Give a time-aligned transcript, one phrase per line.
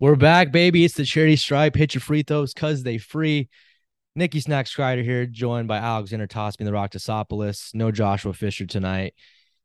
[0.00, 0.82] We're back, baby.
[0.82, 1.76] It's the charity stripe.
[1.76, 3.50] Hit your free throws because they free.
[4.16, 6.94] Nikki Snacks Kreider here, joined by Alexander Tosby, and the Rock.
[7.74, 9.12] No Joshua Fisher tonight.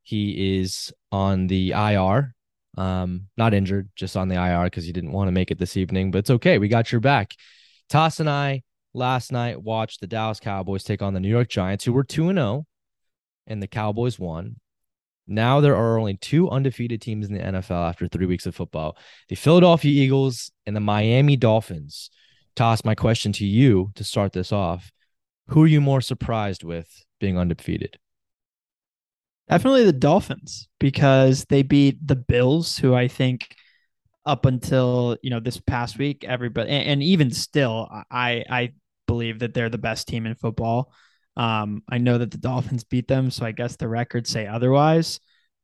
[0.03, 2.35] He is on the IR.
[2.77, 5.77] Um, not injured, just on the IR because he didn't want to make it this
[5.77, 6.57] evening, but it's okay.
[6.57, 7.33] We got your back.
[7.87, 8.63] Toss and I
[8.93, 12.33] last night watched the Dallas Cowboys take on the New York Giants, who were 2
[12.33, 12.65] 0,
[13.47, 14.57] and the Cowboys won.
[15.27, 18.97] Now there are only two undefeated teams in the NFL after three weeks of football
[19.27, 22.09] the Philadelphia Eagles and the Miami Dolphins.
[22.55, 24.91] Toss my question to you to start this off.
[25.49, 27.97] Who are you more surprised with being undefeated?
[29.49, 33.55] Definitely the Dolphins because they beat the Bills, who I think
[34.25, 38.73] up until you know this past week, everybody and, and even still, I I
[39.05, 40.91] believe that they're the best team in football.
[41.37, 45.19] Um, I know that the Dolphins beat them, so I guess the records say otherwise.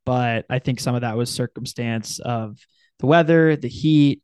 [0.05, 2.57] But I think some of that was circumstance of
[2.99, 4.21] the weather, the heat,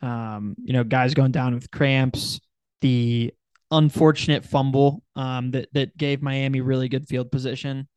[0.00, 2.40] um, you know, guys going down with cramps,
[2.80, 3.32] the
[3.70, 7.88] unfortunate fumble um, that that gave Miami really good field position.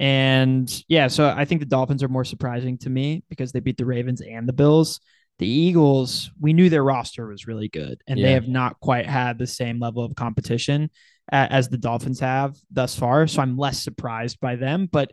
[0.00, 3.78] And yeah, so I think the Dolphins are more surprising to me because they beat
[3.78, 5.00] the Ravens and the Bills.
[5.38, 8.26] The Eagles, we knew their roster was really good, and yeah.
[8.26, 10.90] they have not quite had the same level of competition
[11.30, 13.26] as the Dolphins have thus far.
[13.26, 14.88] So I'm less surprised by them.
[14.90, 15.12] But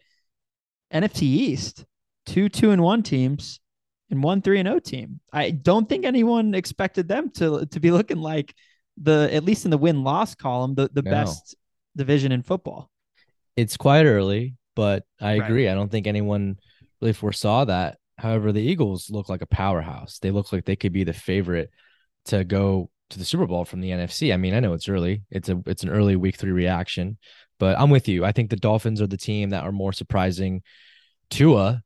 [0.94, 1.86] NFC East,
[2.26, 3.60] two two and one teams
[4.10, 5.20] and one three and O oh team.
[5.32, 8.54] I don't think anyone expected them to to be looking like
[8.98, 11.12] the at least in the win loss column the the no.
[11.12, 11.56] best
[11.96, 12.90] division in football.
[13.56, 15.66] It's quite early, but I agree.
[15.66, 15.72] Right.
[15.72, 16.58] I don't think anyone
[17.02, 17.98] really foresaw that.
[18.18, 20.20] However, the Eagles look like a powerhouse.
[20.20, 21.70] They look like they could be the favorite
[22.26, 24.34] to go to the Super Bowl from the NFC.
[24.34, 25.24] I mean, I know it's early.
[25.30, 27.18] It's a it's an early week 3 reaction,
[27.60, 28.26] but I'm with you.
[28.26, 30.62] I think the Dolphins are the team that are more surprising.
[31.30, 31.82] Tua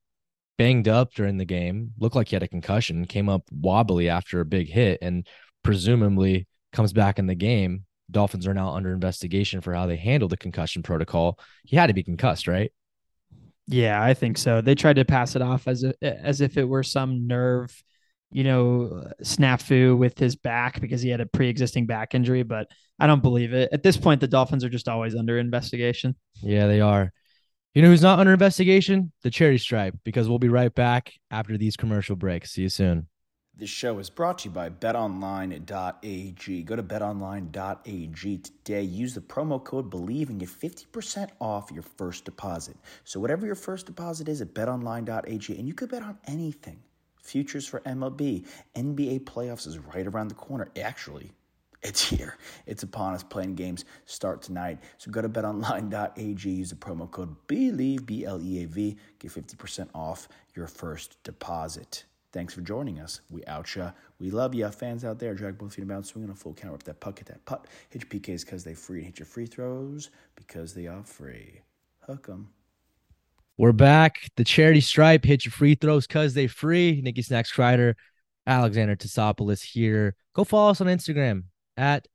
[0.57, 4.41] banged up during the game, looked like he had a concussion, came up wobbly after
[4.41, 5.25] a big hit and
[5.63, 7.85] presumably comes back in the game.
[8.11, 11.39] Dolphins are now under investigation for how they handled the concussion protocol.
[11.63, 12.71] He had to be concussed, right?
[13.67, 14.61] Yeah, I think so.
[14.61, 17.83] They tried to pass it off as a, as if it were some nerve
[18.31, 22.67] you know, snafu with his back because he had a pre-existing back injury, but
[22.99, 23.69] I don't believe it.
[23.71, 26.15] At this point, the Dolphins are just always under investigation.
[26.41, 27.11] Yeah, they are.
[27.73, 29.11] You know who's not under investigation?
[29.23, 32.51] The Charity Stripe, because we'll be right back after these commercial breaks.
[32.51, 33.07] See you soon.
[33.55, 36.63] This show is brought to you by betonline.ag.
[36.63, 38.81] Go to betonline.ag today.
[38.83, 42.77] Use the promo code BLEAV and get 50% off your first deposit.
[43.03, 46.79] So, whatever your first deposit is at betonline.ag, and you could bet on anything
[47.29, 48.45] futures for MLB.
[48.75, 50.69] NBA playoffs is right around the corner.
[50.81, 51.31] Actually,
[51.81, 52.37] it's here.
[52.65, 53.23] It's upon us.
[53.23, 54.79] Playing games start tonight.
[54.97, 56.49] So go to betonline.ag.
[56.49, 58.97] Use the promo code BLEAV, B L E A V.
[59.19, 62.03] Get 50% off your first deposit.
[62.31, 63.21] Thanks for joining us.
[63.29, 63.93] We outcha.
[64.19, 64.69] We love ya.
[64.69, 67.17] Fans out there, drag both feet about, swing on a full count, rip that puck,
[67.17, 67.65] hit that putt.
[67.89, 71.61] Hit your PKs because they free, and hit your free throws because they are free.
[72.01, 72.49] Hook 'em.
[73.59, 74.29] We're back.
[74.37, 75.25] The charity stripe.
[75.25, 77.01] Hit your free throws because they free.
[77.03, 77.95] Nikki Snacks Kreider,
[78.47, 80.15] Alexander Tosopoulos here.
[80.33, 81.43] Go follow us on Instagram
[81.75, 82.07] at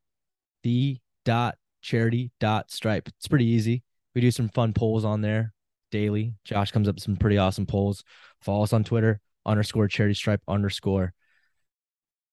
[0.62, 0.97] the
[1.27, 3.09] dot charity dot stripe.
[3.09, 3.82] It's pretty easy.
[4.15, 5.53] We do some fun polls on there
[5.91, 6.32] daily.
[6.47, 8.05] Josh comes up with some pretty awesome polls.
[8.41, 11.12] Follow us on Twitter underscore charity stripe underscore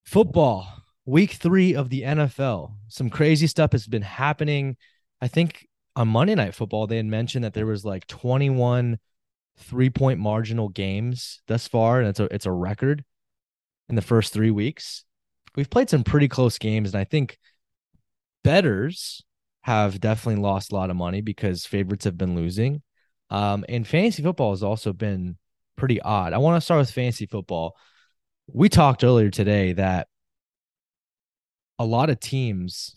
[0.06, 0.66] football
[1.06, 2.76] week three of the NFL.
[2.88, 4.78] Some crazy stuff has been happening.
[5.20, 9.00] I think on Monday Night Football, they had mentioned that there was like 21
[9.58, 13.04] three point marginal games thus far, and it's a it's a record
[13.90, 15.04] in the first three weeks.
[15.56, 17.38] We've played some pretty close games, and I think
[18.44, 19.24] betters
[19.62, 22.82] have definitely lost a lot of money because favorites have been losing.
[23.30, 25.38] Um, and fantasy football has also been
[25.78, 26.34] pretty odd.
[26.34, 27.76] I want to start with fantasy football.
[28.48, 30.08] We talked earlier today that
[31.80, 32.96] a lot of teams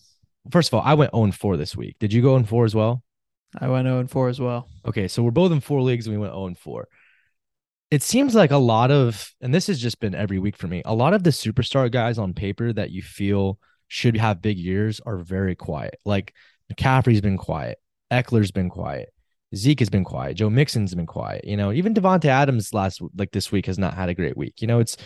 [0.50, 1.96] first of all, I went 0 4 this week.
[1.98, 3.02] Did you go 0 4 as well?
[3.58, 4.68] I went 0 4 as well.
[4.86, 6.88] Okay, so we're both in four leagues and we went 0 4.
[7.90, 10.82] It seems like a lot of, and this has just been every week for me,
[10.84, 13.58] a lot of the superstar guys on paper that you feel
[13.88, 15.96] should have big years are very quiet.
[16.04, 16.34] Like
[16.72, 17.78] McCaffrey's been quiet,
[18.10, 19.10] Ekeler's been quiet,
[19.54, 21.44] Zeke has been quiet, Joe Mixon's been quiet.
[21.44, 24.60] You know, even Davante Adams last like this week has not had a great week.
[24.60, 24.96] You know, it's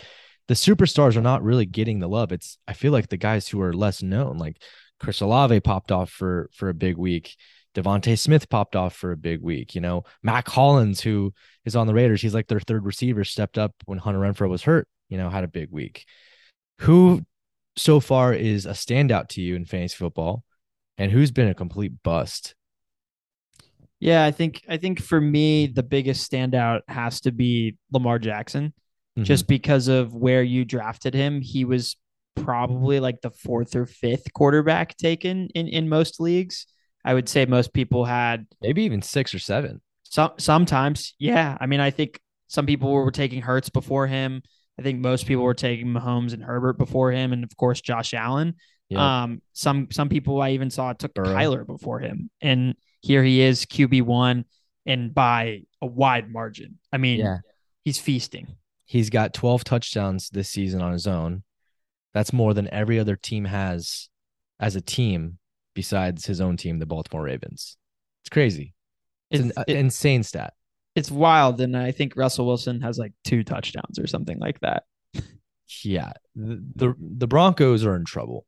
[0.47, 2.31] the superstars are not really getting the love.
[2.31, 4.59] It's I feel like the guys who are less known, like
[4.99, 7.35] Chris Olave popped off for for a big week.
[7.75, 9.75] DeVonta Smith popped off for a big week.
[9.75, 11.33] You know, Mack Hollins, who
[11.65, 14.63] is on the Raiders, he's like their third receiver, stepped up when Hunter Renfrow was
[14.63, 14.87] hurt.
[15.07, 16.05] You know, had a big week.
[16.79, 17.21] Who
[17.75, 20.43] so far is a standout to you in fantasy football,
[20.97, 22.55] and who's been a complete bust?
[23.99, 28.73] Yeah, I think I think for me the biggest standout has to be Lamar Jackson,
[29.17, 29.23] Mhm.
[29.23, 31.41] just because of where you drafted him.
[31.41, 31.97] He was
[32.43, 36.65] probably like the fourth or fifth quarterback taken in in most leagues.
[37.05, 39.81] I would say most people had maybe even six or seven.
[40.03, 41.57] some sometimes, yeah.
[41.59, 44.41] I mean, I think some people were taking Hurts before him.
[44.77, 48.13] I think most people were taking Mahomes and Herbert before him, and of course Josh
[48.13, 48.55] Allen.
[48.89, 49.23] Yeah.
[49.23, 51.27] Um, some some people I even saw took Burrow.
[51.35, 54.45] Kyler before him, and here he is QB one,
[54.85, 56.79] and by a wide margin.
[56.91, 57.37] I mean, Yeah.
[57.85, 58.47] he's feasting.
[58.85, 61.43] He's got 12 touchdowns this season on his own.
[62.13, 64.09] That's more than every other team has
[64.59, 65.37] as a team
[65.75, 67.77] besides his own team, the Baltimore Ravens.
[68.23, 68.73] It's crazy.
[69.31, 70.53] It's, It's, an it- insane stat.
[70.95, 74.83] it's wild, and I think Russell Wilson has like two touchdowns or something like that.
[75.83, 76.13] Yeah.
[76.35, 78.45] The, the the Broncos are in trouble.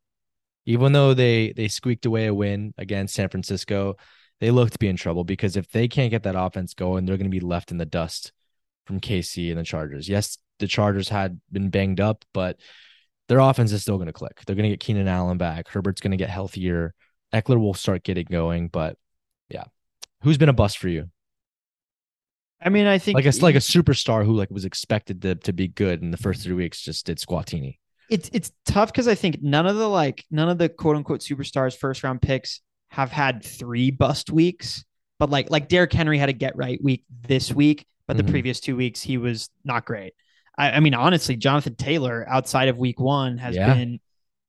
[0.66, 3.96] Even though they they squeaked away a win against San Francisco,
[4.40, 7.18] they look to be in trouble because if they can't get that offense going, they're
[7.18, 8.31] going to be left in the dust
[8.88, 10.10] from KC and the Chargers.
[10.10, 12.60] Yes, the Chargers had been banged up, but
[13.31, 14.42] their offense is still going to click.
[14.45, 15.69] They're going to get Keenan Allen back.
[15.69, 16.94] Herbert's going to get healthier.
[17.33, 18.98] Ekeler will start getting going, but
[19.48, 19.63] yeah.
[20.24, 21.10] Who's been a bust for you?
[22.62, 25.54] I mean, I think Like it's like a superstar who like was expected to to
[25.54, 27.78] be good in the first three weeks just did squatini.
[28.10, 31.22] it's it's tough because I think none of the like none of the quote unquote
[31.22, 34.83] superstars first round picks have had three bust weeks.
[35.19, 38.31] But like like Derrick Henry had a get right week this week, but the mm-hmm.
[38.33, 40.16] previous two weeks he was not great.
[40.57, 43.74] I, I mean, honestly, Jonathan Taylor outside of week one has Yeah.
[43.74, 44.00] been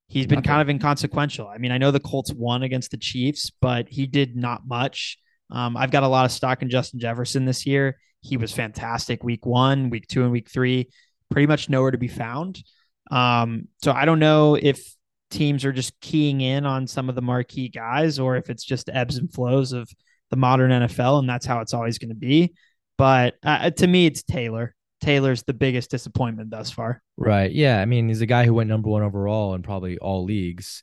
[0.09, 0.49] he's been Nothing.
[0.49, 1.49] kind of inconsequential.
[1.49, 5.17] I mean, I know the Colts won against the Chiefs, but he did not much.
[5.51, 7.97] Um, I've got a lot of stock in Justin Jefferson this year.
[8.21, 10.91] He was fantastic week one, week two, and week three,
[11.31, 12.63] pretty much nowhere to be found.
[13.11, 14.95] Um, so I don't know if
[15.31, 18.91] teams are just keying in on some of the marquee guys or if it's just
[18.93, 19.89] ebbs and flows of
[20.31, 22.53] the modern NFL, and that's how it's always going to be.
[22.99, 24.75] But uh, to me, it's Taylor.
[25.03, 27.03] Taylor's the biggest disappointment thus far.
[27.17, 27.51] Right.
[27.51, 27.81] Yeah.
[27.81, 30.83] I mean, he's a guy who went number one overall in probably all leagues.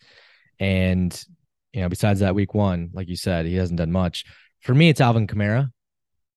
[0.59, 1.11] And,
[1.71, 4.25] you know, besides that week one, like you said, he hasn't done much.
[4.59, 5.71] For me, it's Alvin Kamara.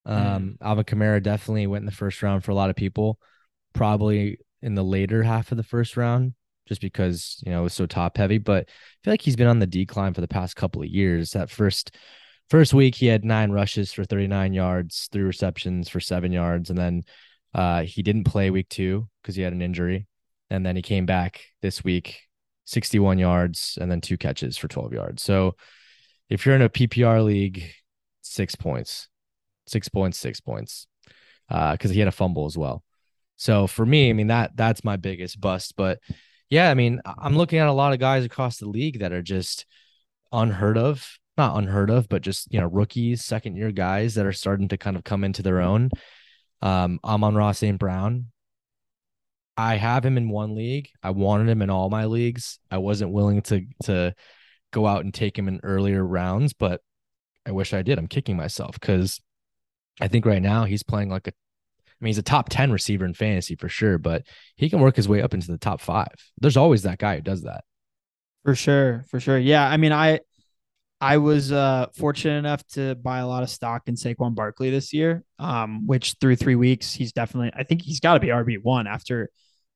[0.07, 3.19] Um, Alvin Kamara definitely went in the first round for a lot of people,
[3.73, 6.35] probably in the later half of the first round,
[6.69, 8.39] just because, you know, it was so top heavy.
[8.39, 11.33] But I feel like he's been on the decline for the past couple of years.
[11.33, 11.97] That first
[12.49, 16.79] first week he had nine rushes for 39 yards, three receptions for seven yards, and
[16.79, 17.03] then
[17.55, 20.07] uh, he didn't play week two because he had an injury.
[20.51, 22.21] And then he came back this week,
[22.67, 25.23] 61 yards and then two catches for 12 yards.
[25.23, 25.57] So
[26.29, 27.65] if you're in a PPR league,
[28.23, 29.09] six points,
[29.67, 30.87] six points, six points,
[31.49, 32.83] because he had a fumble as well.
[33.37, 35.75] So for me, I mean that that's my biggest bust.
[35.77, 35.99] But
[36.49, 39.23] yeah, I mean I'm looking at a lot of guys across the league that are
[39.23, 39.67] just
[40.33, 44.33] unheard of, not unheard of, but just you know rookies, second year guys that are
[44.33, 45.91] starting to kind of come into their own.
[46.63, 47.79] Um, Amon-Ra St.
[47.79, 48.27] Brown.
[49.57, 50.89] I have him in one league.
[51.03, 52.59] I wanted him in all my leagues.
[52.71, 54.15] I wasn't willing to to
[54.73, 56.81] go out and take him in earlier rounds, but
[57.45, 57.99] I wish I did.
[57.99, 59.21] I'm kicking myself because
[60.01, 63.05] I think right now he's playing like a I mean, he's a top 10 receiver
[63.05, 64.27] in fantasy for sure, but
[64.57, 66.09] he can work his way up into the top five.
[66.41, 67.63] There's always that guy who does that.
[68.43, 69.39] For sure, for sure.
[69.39, 70.21] Yeah, I mean, I
[71.03, 74.93] I was uh, fortunate enough to buy a lot of stock in Saquon Barkley this
[74.93, 77.51] year, um, which through three weeks he's definitely.
[77.57, 79.29] I think he's got to be RB one after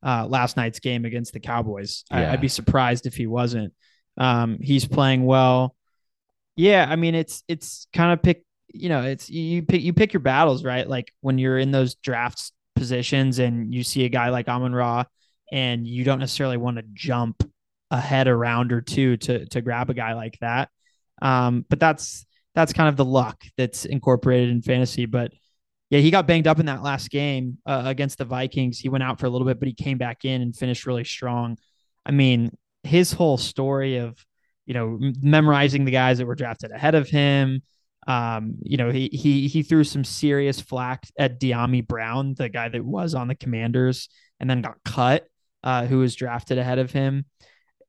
[0.04, 2.04] uh, last night's game against the Cowboys.
[2.12, 2.32] I, Yeah.
[2.32, 3.74] I'd be surprised if he wasn't.
[4.16, 5.74] Um, he's playing well.
[6.54, 8.44] Yeah, I mean, it's it's kind of pick.
[8.72, 10.88] You know, it's you pick you pick your battles, right?
[10.88, 15.02] Like when you're in those drafts positions and you see a guy like Amon Ra,
[15.50, 17.42] and you don't necessarily want to jump
[17.90, 20.68] ahead a round or two to to grab a guy like that.
[21.22, 25.06] Um, but that's that's kind of the luck that's incorporated in fantasy.
[25.06, 25.32] But
[25.90, 28.78] yeah, he got banged up in that last game uh, against the Vikings.
[28.78, 31.04] He went out for a little bit, but he came back in and finished really
[31.04, 31.58] strong.
[32.04, 34.16] I mean, his whole story of
[34.66, 37.62] you know memorizing the guys that were drafted ahead of him.
[38.06, 42.68] Um, you know, he he he threw some serious flack at Dyami Brown, the guy
[42.68, 44.08] that was on the Commanders
[44.38, 45.26] and then got cut,
[45.62, 47.24] uh, who was drafted ahead of him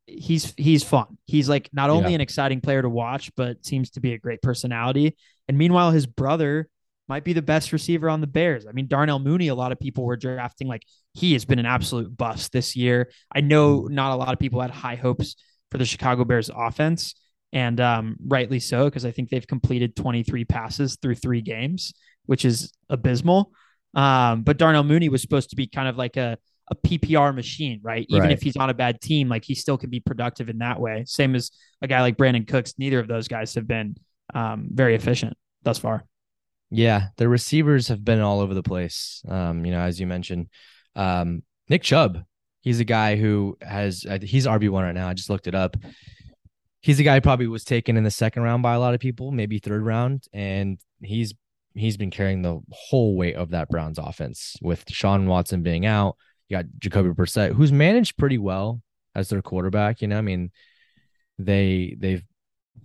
[0.07, 1.17] he's he's fun.
[1.25, 2.15] He's like not only Yeah.
[2.15, 5.15] an exciting player to watch, but seems to be a great personality.
[5.47, 6.67] And meanwhile, his brother
[7.09, 8.65] might be the best receiver on the Bears.
[8.67, 10.83] I mean, Darnell Mooney, a lot of people were drafting like
[11.13, 13.11] he has been an absolute bust this year.
[13.33, 15.35] I know not a lot of people had high hopes
[15.71, 17.15] for the Chicago Bears offense,
[17.53, 21.93] and um, rightly so, because I think they've completed 23 passes through three games,
[22.25, 23.51] which is abysmal.
[23.93, 26.37] Um, but Darnell Mooney was supposed to be kind of like a,
[26.69, 28.05] a PPR machine, right?
[28.09, 28.31] Even Right.
[28.31, 31.03] if he's on a bad team, like he still can be productive in that way.
[31.07, 32.73] Same as a guy like Brandin Cooks.
[32.77, 33.95] Neither of those guys have been
[34.33, 36.03] um, very efficient thus far.
[36.69, 39.23] Yeah, the receivers have been all over the place.
[39.27, 40.47] Um, you know, as you mentioned,
[40.95, 42.23] um, Nick Chubb,
[42.59, 45.07] he's a guy who has he's RB one right now.
[45.07, 45.77] I just looked it up.
[46.81, 48.99] He's a guy who probably was taken in the second round by a lot of
[48.99, 51.33] people, maybe third round, and he's
[51.73, 56.17] he's been carrying the whole weight of that Browns offense with Sean Watson being out.
[56.49, 58.81] You got Jacoby Brissett, who's managed pretty well
[59.15, 60.01] as their quarterback.
[60.01, 60.51] You know, I mean,
[61.39, 62.23] they they've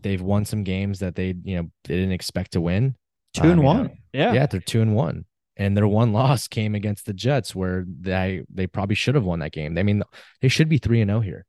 [0.00, 2.96] they've won some games that they you know they didn't expect to win.
[3.34, 3.82] Two and Um, you one.
[3.84, 4.32] know, yeah.
[4.32, 5.24] yeah, they're two and one.
[5.56, 9.38] And their one loss came against the Jets, where they they probably should have won
[9.40, 9.76] that game.
[9.78, 10.02] I mean,
[10.40, 11.46] they should be three and zero here,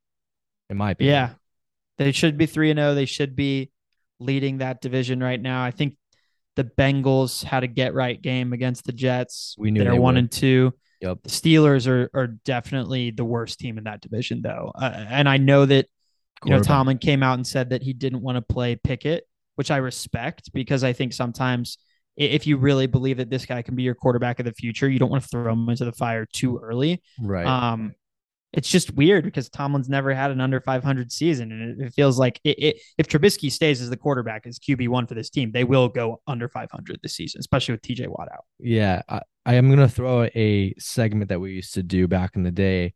[0.69, 1.13] in my opinion.
[1.13, 1.29] Yeah.
[1.99, 2.95] They should be 3 and 0.
[2.95, 3.69] They should be
[4.19, 5.63] leading that division right now.
[5.63, 5.95] I think
[6.55, 9.53] the Bengals had a get right game against the Jets.
[9.59, 10.19] We knew they're they 1 would.
[10.19, 10.73] and 2.
[11.03, 11.23] Yep.
[11.23, 14.71] The Steelers are are definitely the worst team in that division though.
[14.73, 15.87] Uh, and I know that
[16.45, 19.69] you know Tomlin came out and said that he didn't want to play Pickett, which
[19.69, 21.77] I respect because I think sometimes
[22.15, 24.97] if you really believe that this guy can be your quarterback of the future, you
[24.97, 27.01] don't want to throw him into the fire too early.
[27.19, 27.45] right.
[27.45, 27.95] Um,
[28.53, 32.19] it's just weird because Tomlin's never had an under 500 season, and it, it feels
[32.19, 35.51] like it, it, if Trubisky stays as the quarterback as QB one for this team,
[35.51, 38.45] they will go under 500 this season, especially with TJ Watt out.
[38.59, 42.43] yeah, I, I am gonna throw a segment that we used to do back in
[42.43, 42.93] the day.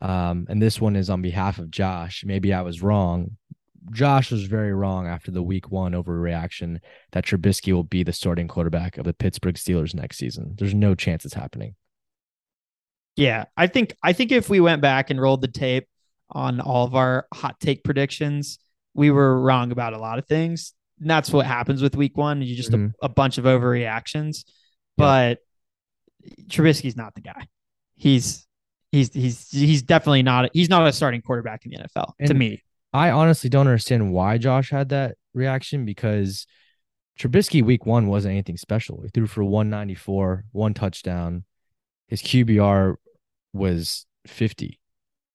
[0.00, 2.24] Um, and this one is on behalf of Josh.
[2.24, 3.36] Maybe I was wrong.
[3.92, 6.78] Josh was very wrong after the week one overreaction
[7.12, 10.54] that Trubisky will be the starting quarterback of the Pittsburgh Steelers next season.
[10.58, 11.74] There's no chance it's happening.
[13.16, 15.88] Yeah, I think I think if we went back and rolled the tape
[16.30, 18.58] on all of our hot take predictions,
[18.94, 20.74] we were wrong about a lot of things.
[21.00, 22.42] And that's what happens with week one.
[22.42, 22.92] You just Mhm.
[23.02, 24.44] a, a bunch of overreactions.
[24.96, 25.38] But
[26.48, 27.48] Trubisky's not the guy.
[27.96, 28.46] He's
[28.92, 32.62] he's he's he's definitely not he's not a starting quarterback in the NFL to me.
[32.92, 36.46] I honestly don't understand why Josh had that reaction because
[37.18, 39.02] Trubisky week one wasn't anything special.
[39.02, 41.44] He threw for 194, one touchdown.
[42.06, 42.94] His QBR
[43.52, 44.78] was 50.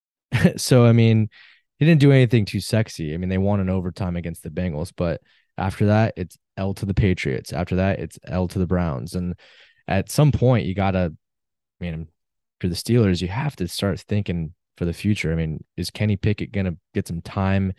[0.57, 1.29] so, I mean,
[1.77, 3.13] he didn't do anything too sexy.
[3.13, 5.21] I mean, they won an overtime against the Bengals, but
[5.57, 7.51] after that, it's L to the Patriots.
[7.51, 9.13] After that, it's L to the Browns.
[9.13, 9.35] And
[9.87, 11.13] at some point, you got to,
[11.79, 12.07] I mean,
[12.59, 15.31] for the Steelers, you have to start thinking for the future.
[15.31, 17.73] I mean, is Kenny Pickett going to get some time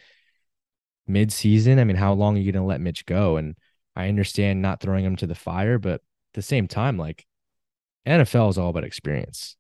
[1.07, 1.79] mid-season?
[1.79, 3.37] I mean, how long are you going to let Mitch go?
[3.37, 3.57] And
[3.97, 6.01] I understand not throwing him to the fire, but at
[6.35, 7.27] the same time, like
[8.07, 9.57] NFL is all about experience.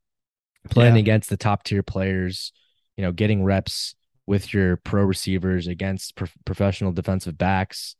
[0.70, 1.00] Playing Yeah.
[1.00, 2.52] against the top tier players,
[2.96, 3.94] you know, getting reps
[4.26, 7.96] with your pro receivers against pro- professional defensive backs,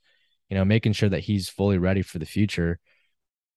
[0.48, 2.78] you know, making sure that he's fully ready for the future.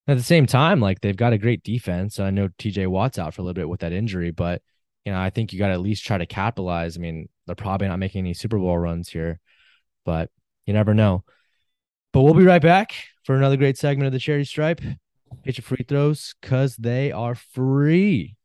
[0.08, 2.20] At the same time, like they've got a great defense.
[2.20, 4.62] I know TJ Watt's out for a little bit with that injury, but
[5.04, 6.98] you know, I think you got to at least try to capitalize.
[6.98, 9.40] I mean, they're probably not making any Super Bowl runs here,
[10.06, 10.30] but
[10.66, 11.24] you never know.
[12.14, 14.82] But we'll be right back for another great segment of the Charity Stripe.
[15.44, 18.38] Hit your free throws because they are free.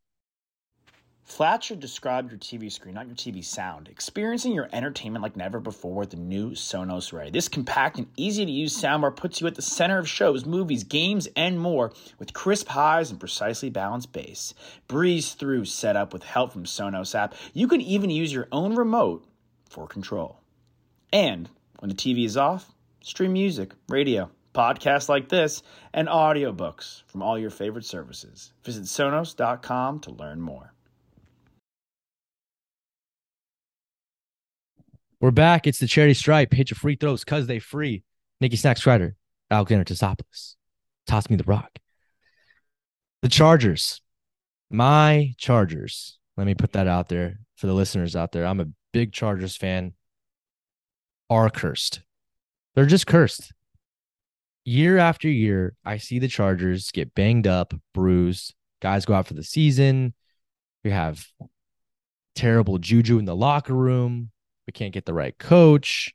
[1.24, 3.88] Flat should describe your TV screen, not your TV sound.
[3.88, 7.30] Experiencing your entertainment like never before with the new Sonos Ray.
[7.30, 10.84] This compact and easy to use soundbar puts you at the center of shows, movies,
[10.84, 14.52] games, and more with crisp highs and precisely balanced bass.
[14.88, 17.34] Breeze through setup with help from Sonos app.
[17.54, 19.24] You can even use your own remote
[19.70, 20.40] for control.
[21.12, 21.48] And
[21.78, 25.62] when the TV is off, stream music, radio, podcasts like this,
[25.94, 28.52] and audiobooks from all your favorite services.
[28.64, 30.74] Visit Sonos.com to learn more.
[35.22, 35.68] We're back.
[35.68, 36.52] It's the Charity Stripe.
[36.52, 38.02] Hit your free throws because they free.
[38.40, 39.12] Nikki Snacks Kreider,
[39.52, 40.56] Alexander Tosopoulos.
[41.06, 41.78] Toss me the rock.
[43.22, 44.02] The Chargers.
[44.68, 46.18] My Chargers.
[46.36, 48.44] Let me put that out there for the listeners out there.
[48.44, 49.92] I'm a big Chargers fan.
[51.30, 52.00] Are cursed.
[52.74, 53.52] They're just cursed.
[54.64, 58.54] Year after year, I see the Chargers get banged up, bruised.
[58.80, 60.14] Guys go out for the season.
[60.82, 61.24] We have
[62.34, 64.32] terrible juju in the locker room.
[64.66, 66.12] We can't get the right coach.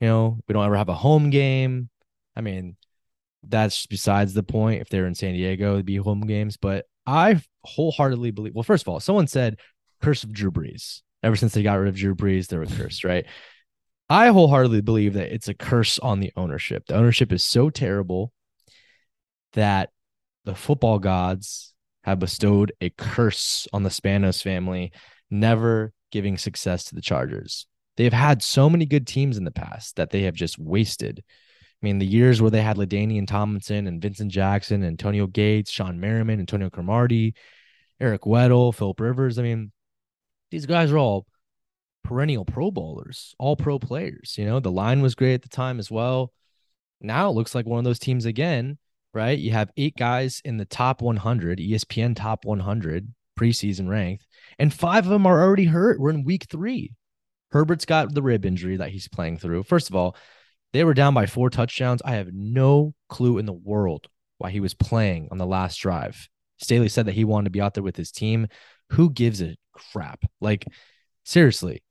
[0.00, 1.90] You know, we don't ever have a home game.
[2.36, 2.76] I mean,
[3.42, 4.80] that's besides the point.
[4.82, 6.56] If they're in San Diego, it'd be home games.
[6.56, 8.54] But I wholeheartedly believe.
[8.54, 9.58] Well, first of all, someone said
[10.00, 11.02] curse of Drew Brees.
[11.22, 13.26] Ever since they got rid of Drew Brees, they were cursed, right?
[14.08, 16.86] I wholeheartedly believe that it's a curse on the ownership.
[16.86, 18.32] The ownership is so terrible.
[19.52, 19.90] that
[20.44, 24.92] the football gods have bestowed a curse on the Spanos family,
[25.30, 27.66] never giving success to the Chargers.
[27.96, 31.22] They've had so many good teams in the past that they have just wasted.
[31.82, 35.98] I mean, the years where they had LaDainian Tomlinson and Vincent Jackson, Antonio Gates, Shawne
[35.98, 37.34] Merriman, Antonio Cromartie,
[38.00, 39.38] Eric Weddle, Philip Rivers.
[39.38, 39.72] I mean,
[40.50, 41.26] these guys are all
[42.04, 44.34] perennial pro bowlers, all pro players.
[44.36, 46.32] You know, the line was great at the time as well.
[47.00, 48.78] Now it looks like one of those teams again,
[49.14, 49.38] right?
[49.38, 53.08] You have eight guys in the top 100, ESPN top 100
[53.40, 54.26] preseason ranked,
[54.58, 56.00] and five of them are already hurt.
[56.00, 56.92] We're in week three.
[57.52, 59.64] Herbert's got the rib injury that he's playing through.
[59.64, 60.16] First of all,
[60.72, 62.02] they were down by four touchdowns.
[62.04, 64.06] I have no clue in the world
[64.38, 66.28] why he was playing on the last drive.
[66.58, 68.46] Staley said that he wanted to be out there with his team.
[68.90, 70.24] Who gives a crap?
[70.40, 70.66] Like,
[71.24, 71.82] seriously,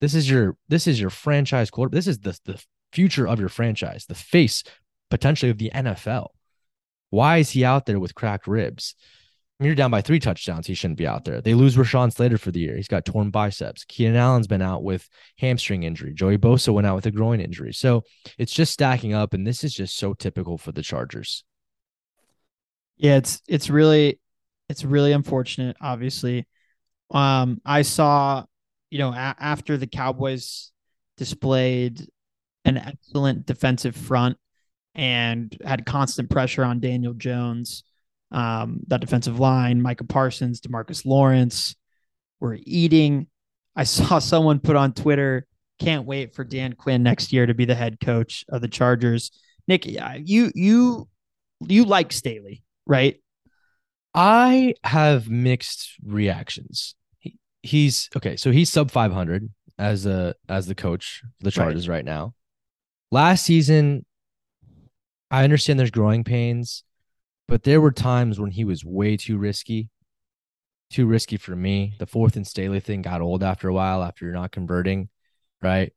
[0.00, 1.94] this is your this is your franchise quarter.
[1.94, 2.62] This is the the
[2.92, 4.62] future of your franchise, the face
[5.10, 6.28] potentially of the NFL.
[7.10, 8.94] Why is he out there with cracked ribs?
[9.58, 10.66] You're down by three touchdowns.
[10.66, 11.40] He shouldn't be out there.
[11.40, 12.76] They lose Rashawn Slater for the year.
[12.76, 13.84] He's got torn biceps.
[13.84, 15.08] Keenan Allen's been out with
[15.38, 16.12] hamstring injury.
[16.12, 17.72] Joey Bosa went out with a groin injury.
[17.72, 18.04] So
[18.36, 21.42] it's just stacking up, and this is just so typical for the Chargers.
[22.98, 24.20] Yeah, it's it's really
[24.68, 25.76] it's really unfortunate.
[25.80, 26.46] Obviously,
[27.10, 28.44] um, I saw
[28.90, 30.70] you know a- after the Cowboys
[31.16, 32.06] displayed
[32.66, 34.36] an excellent defensive front
[34.94, 37.84] and had constant pressure on Daniel Jones
[38.30, 41.76] um, that defensive line, Micah Parsons, Demarcus Lawrence
[42.40, 43.28] were eating.
[43.74, 45.46] I saw someone put on Twitter,
[45.78, 49.30] can't wait for Dan Quinn next year to be the head coach of the Chargers.
[49.68, 51.08] Nick, you you
[51.60, 53.20] you like Staley, right?
[54.14, 56.94] I have mixed reactions.
[57.18, 61.88] He, he's okay, so he's sub 500 as a as the coach for the Chargers
[61.88, 61.96] right.
[61.96, 62.34] right now.
[63.10, 64.04] Last season,
[65.30, 66.82] I understand there's growing pains.
[67.48, 69.88] But there were times when he was way too risky,
[70.90, 71.94] too risky for me.
[71.98, 75.08] The fourth and Staley thing got old after a while after you're not converting,
[75.62, 75.92] right?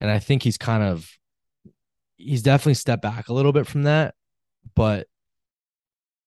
[0.00, 1.08] And I think he's kind of
[2.16, 4.14] he's definitely stepped back a little bit from that.
[4.74, 5.06] But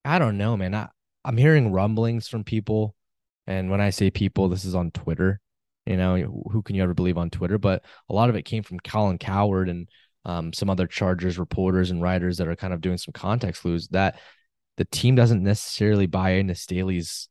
[0.06, 0.76] I don't know, man.
[0.76, 0.90] I,
[1.26, 2.96] I'm hearing rumblings from people.
[3.48, 5.40] And when I say people, this is on Twitter.
[5.86, 7.58] You know, who can you ever believe on Twitter?
[7.58, 9.90] But a lot of it came from Colin Cowherd and
[10.26, 13.90] um, some other Chargers reporters and writers that are kind of doing some context clues
[13.90, 14.20] that
[14.78, 17.30] the team doesn't necessarily buy into Staley's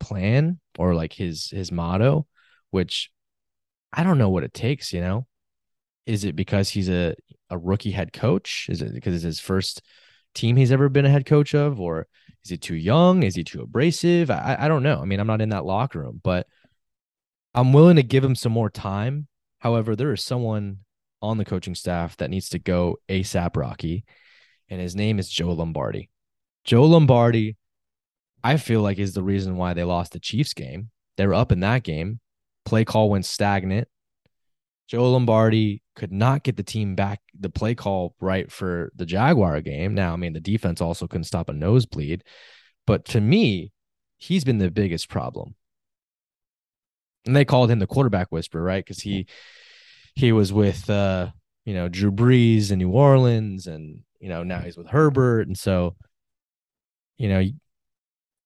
[0.00, 2.26] plan or like his his motto,
[2.70, 3.10] which
[3.92, 5.26] I don't know what it takes, you know.
[6.06, 7.14] Is it because he's a,
[7.50, 8.66] a rookie head coach?
[8.68, 9.82] Is it because it's his first
[10.34, 11.80] team he's ever been a head coach of?
[11.80, 12.08] Or
[12.44, 13.22] is he too young?
[13.22, 14.30] Is he too abrasive?
[14.30, 15.00] I, I don't know.
[15.00, 16.46] I mean, I'm not in that locker room, but
[17.54, 19.28] I'm willing to give him some more time.
[19.58, 20.78] However, there is someone
[21.20, 24.04] on the coaching staff that needs to go ASAP Rocky,
[24.68, 26.10] and his name is Joe Lombardi.
[26.64, 27.56] Joe Lombardi,
[28.44, 30.90] I feel like is the reason why they lost the Chiefs game.
[31.16, 32.20] They were up in that game.
[32.64, 33.88] Play call went stagnant.
[34.88, 39.60] Joe Lombardi could not get the team back the play call right for the Jaguar
[39.60, 39.94] game.
[39.94, 42.24] Now, I mean, the defense also couldn't stop a nosebleed,
[42.86, 43.72] but to me,
[44.18, 45.54] he's been the biggest problem.
[47.24, 48.84] And they called him the quarterback whisperer, right?
[48.84, 49.26] Because he
[50.14, 51.30] he was with uh,
[51.64, 55.46] you know, Drew Brees in New Orleans and you know, now he's with Herbert.
[55.46, 55.96] And so
[57.18, 57.54] you know, you,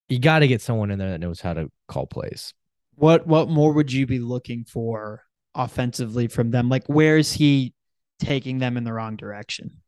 [0.08, 2.54] you got to get someone in there that knows how to call plays.
[2.94, 5.22] What what more would you be looking for
[5.54, 6.68] offensively from them?
[6.68, 7.74] Like where is he
[8.18, 9.82] taking them in the wrong direction?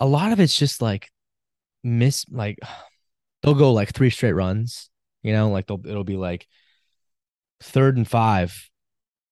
[0.00, 1.10] A lot of it's just like
[1.82, 2.58] miss like
[3.42, 4.90] they'll go like three straight runs,
[5.22, 6.46] you know, like they'll it'll be like
[7.60, 8.70] third and five.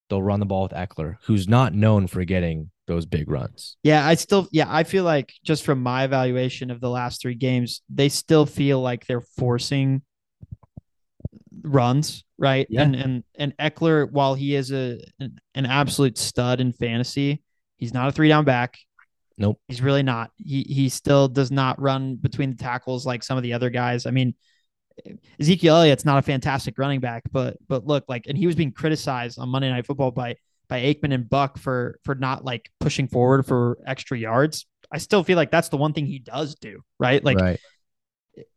[0.08, 3.76] They'll run the ball with Ekeler, who's not known for getting those big runs.
[3.82, 7.34] Yeah, I still yeah, I feel like just from my evaluation of the last 3
[7.34, 10.02] games, they still feel like they're forcing
[11.62, 12.66] runs, right?
[12.68, 12.82] Yeah.
[12.82, 17.42] And and and Ekeler while he is a an, an absolute stud in fantasy,
[17.76, 18.78] he's not a three down back.
[19.38, 19.60] Nope.
[19.68, 20.30] He's really not.
[20.36, 24.06] He he still does not run between the tackles like some of the other guys.
[24.06, 24.34] I mean,
[25.40, 28.72] Ezekiel Elliott's not a fantastic running back, but but look, like and he was being
[28.72, 30.36] criticized on Monday Night Football by
[30.72, 34.66] by Aikman and Buck for for not like pushing forward for extra yards.
[34.90, 37.22] I still feel like that's the one thing he does do, right?
[37.22, 37.60] Like right.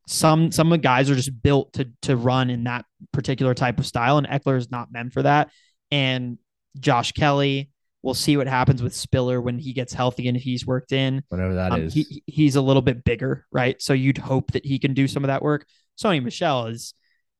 [0.07, 4.17] some some guys are just built to to run in that particular type of style,
[4.17, 5.49] and Ekeler is not meant for that.
[5.91, 6.37] And
[6.79, 7.69] Josh Kelley,
[8.01, 11.21] we'll see what happens with Spiller when he gets healthy and he's worked in.
[11.27, 11.93] Whatever that um, is.
[11.93, 13.81] He, he's a little bit bigger, right?
[13.81, 15.65] So you'd hope that he can do some of that work.
[16.01, 16.93] Sony Michel is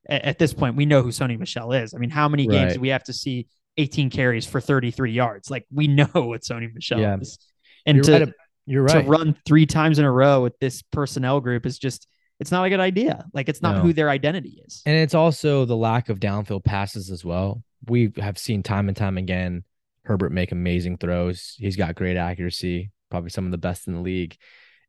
[0.06, 1.94] at this point, we know who Sony Michel is.
[1.94, 2.74] I mean, how many games right.
[2.74, 5.50] do we have to see 18 carries for 33 yards.
[5.50, 7.18] Like we know what Sony Michel yeah.
[7.18, 7.38] is.
[7.84, 8.32] And to, right,
[8.66, 9.04] You're right.
[9.04, 12.08] to run three times in a row with this personnel group is just
[12.38, 13.24] it's not a good idea.
[13.32, 13.82] Like it's not No.
[13.82, 14.82] who their identity is.
[14.84, 17.62] And it's also the lack of downfield passes as well.
[17.88, 19.64] We have seen time and time again
[20.06, 21.54] Herbert make amazing throws.
[21.58, 24.36] He's got great accuracy, probably some of the best in the league.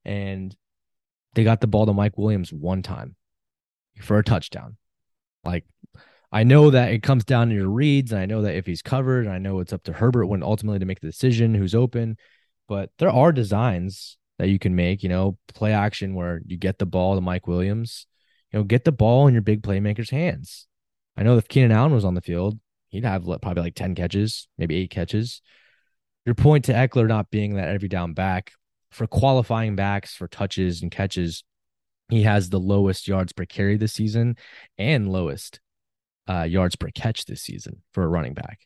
[0.06, 0.56] And
[1.34, 3.15] they got the ball to Mike Williams one time
[4.00, 4.78] for a touchdown.
[5.43, 5.65] Like,
[6.32, 8.82] I know that it comes down to your reads, and I know that if he's
[8.82, 11.76] covered, and I know it's up to Herbert when ultimately to make the decision who's
[11.76, 12.18] open.
[12.68, 16.80] But there are designs that you can make, you know, play action where you get
[16.80, 18.08] the ball to Mike Williams
[18.52, 20.68] you know, get the ball in your big playmakers' hands.
[21.16, 22.60] I know if Keenan Allen was on the field,
[22.90, 25.42] he'd have probably like 10 catches, maybe eight catches.
[26.26, 28.52] Your point to Ekeler not being that every down back
[28.92, 31.44] for qualifying backs for touches and catches,
[32.10, 34.38] he has the lowest yards per carry this season
[34.78, 35.60] and lowest
[36.30, 38.60] uh, yards per catch this season for a running back.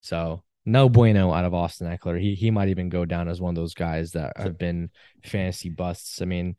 [0.00, 2.20] So no bueno out of Austin Ekeler.
[2.20, 4.90] He he might even go down as one of those guys that have been
[5.24, 6.20] fantasy busts.
[6.20, 6.56] I mean,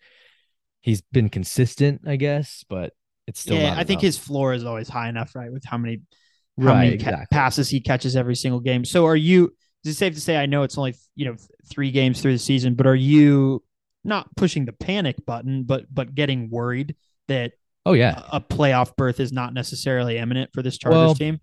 [0.82, 2.93] he's been consistent, I guess, but
[3.28, 5.52] it's still yeah, I think his floor is always high enough, right?
[5.52, 6.02] With how many
[6.60, 7.28] how right many ca- exactly.
[7.32, 8.84] passes he catches every single game.
[8.84, 11.36] So are you is it safe to say I know it's only you know
[11.69, 13.63] three games through the season, but are you
[14.04, 16.95] not pushing the panic button, but but getting worried
[17.28, 17.54] that
[17.85, 18.21] Oh yeah.
[18.31, 21.39] a playoff berth is not necessarily imminent for this Chargers Well, team?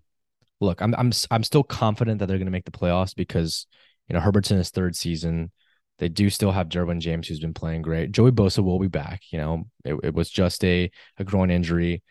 [0.59, 3.67] Look, I'm I'm I'm still confident that they're going to make the playoffs because
[4.07, 5.51] you know Herbert's in his third season.
[5.99, 8.11] They do still have Derwin James, who's been playing great.
[8.11, 9.21] Joey Bosa will be back.
[9.31, 12.03] You know, it, it was just a a groin injury.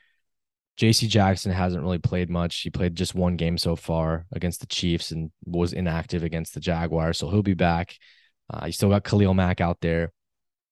[0.77, 1.07] J.C.
[1.09, 2.61] Jackson hasn't really played much.
[2.61, 6.61] He played just one game so far against the Chiefs and was inactive against the
[6.61, 7.97] Jaguars, so he'll be back.
[8.53, 10.13] Uh, you still got Khalil Mack out there.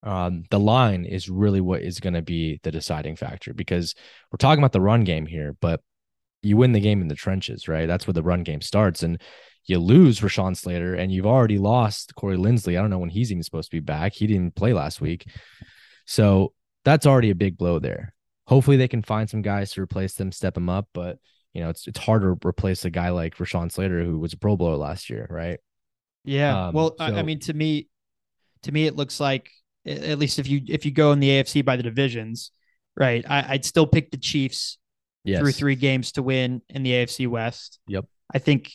[0.04, 3.94] Um, the line is really what is going to be the deciding factor because
[4.30, 5.80] we're talking about the run game here, but
[6.42, 7.86] you win the game in the trenches, right?
[7.86, 9.02] That's where the run game starts.
[9.02, 9.20] And
[9.64, 12.78] you lose Rashawn Slater and you've already lost Corey Linsley.
[12.78, 14.12] I don't know when he's even supposed to be back.
[14.12, 15.26] He didn't play last week.
[16.04, 16.52] So
[16.84, 18.12] that's already a big blow there.
[18.46, 20.88] Hopefully they can find some guys to replace them, step them up.
[20.92, 21.18] But
[21.54, 24.36] you know, it's it's hard to replace a guy like Rashawn Slater who was a
[24.36, 25.60] Pro Bowler last year, right?
[26.24, 26.66] Yeah.
[26.66, 27.88] Um, well, I, I mean, to me,
[28.64, 29.50] to me, it looks like
[29.86, 32.50] at least if you if you go in the AFC by the divisions,
[32.96, 33.24] right?
[33.28, 34.78] I, I'd still pick the Chiefs
[35.26, 35.40] Yes.
[35.40, 37.78] through three games to win in the AFC West.
[37.88, 38.04] Yep.
[38.34, 38.70] I think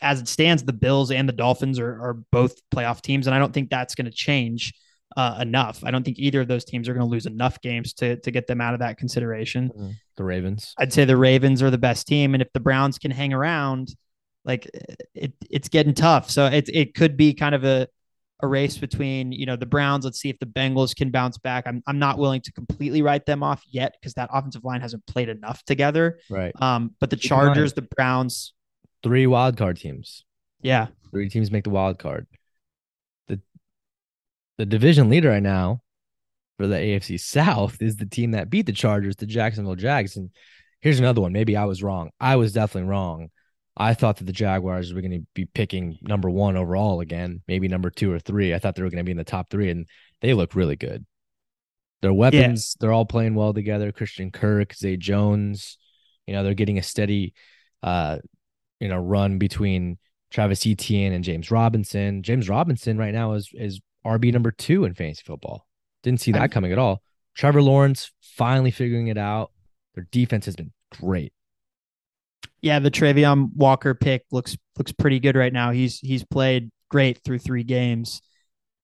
[0.00, 3.38] as it stands, the Bills and the Dolphins are, are both playoff teams, and I
[3.38, 4.72] don't think that's going to change
[5.16, 5.84] uh, enough.
[5.84, 8.30] I don't think either of those teams are going to lose enough games to to
[8.30, 9.70] get them out of that consideration.
[9.76, 9.94] Mhm.
[10.16, 10.72] The Ravens.
[10.78, 13.94] I'd say the Ravens are the best team, and if the Browns can hang around,
[14.46, 14.70] like
[15.14, 16.30] it, it's getting tough.
[16.30, 17.88] So it it could be kind of a
[18.40, 20.04] a race between you know the Browns.
[20.04, 21.64] Let's see if the Bengals can bounce back.
[21.66, 25.06] I'm I'm not willing to completely write them off yet because that offensive line hasn't
[25.06, 26.18] played enough together.
[26.30, 26.52] Right.
[26.60, 28.52] Um, but the Keep in mind- Chargers, the Browns,
[29.02, 30.24] Three wild card teams.
[30.62, 32.26] yeah, Three teams make the wild card.
[33.28, 33.40] The
[34.56, 35.82] the division leader right now
[36.58, 40.16] for the AFC South is the team that beat the Chargers, the Jacksonville Jags.
[40.16, 40.30] And
[40.80, 41.32] here's another one.
[41.32, 42.10] Maybe I was wrong.
[42.20, 43.28] I was definitely wrong.
[43.78, 47.68] I thought that the Jaguars were going to be picking number one overall again, maybe
[47.68, 48.52] number two or three.
[48.52, 49.86] I thought they were going to be in the top three, and
[50.20, 51.06] they look really good.
[52.02, 53.92] Their weapons, they're all playing well together.
[53.92, 55.78] Christian Kirk, Zay Jones,
[56.26, 57.34] you know, they're getting a steady
[57.82, 58.18] uh,
[58.80, 59.98] you know, run between
[60.30, 62.22] Travis Etienne and James Robinson.
[62.22, 65.66] James Robinson right now is is RB number two in fantasy football.
[66.02, 67.02] Didn't see that coming at all.
[67.34, 69.50] Trevor Lawrence finally figuring it out.
[69.94, 71.32] Their defense has been great.
[72.60, 72.78] Yeah.
[72.78, 75.70] The Travon Walker pick looks looks pretty good right now.
[75.70, 78.20] He's he's played great through three games.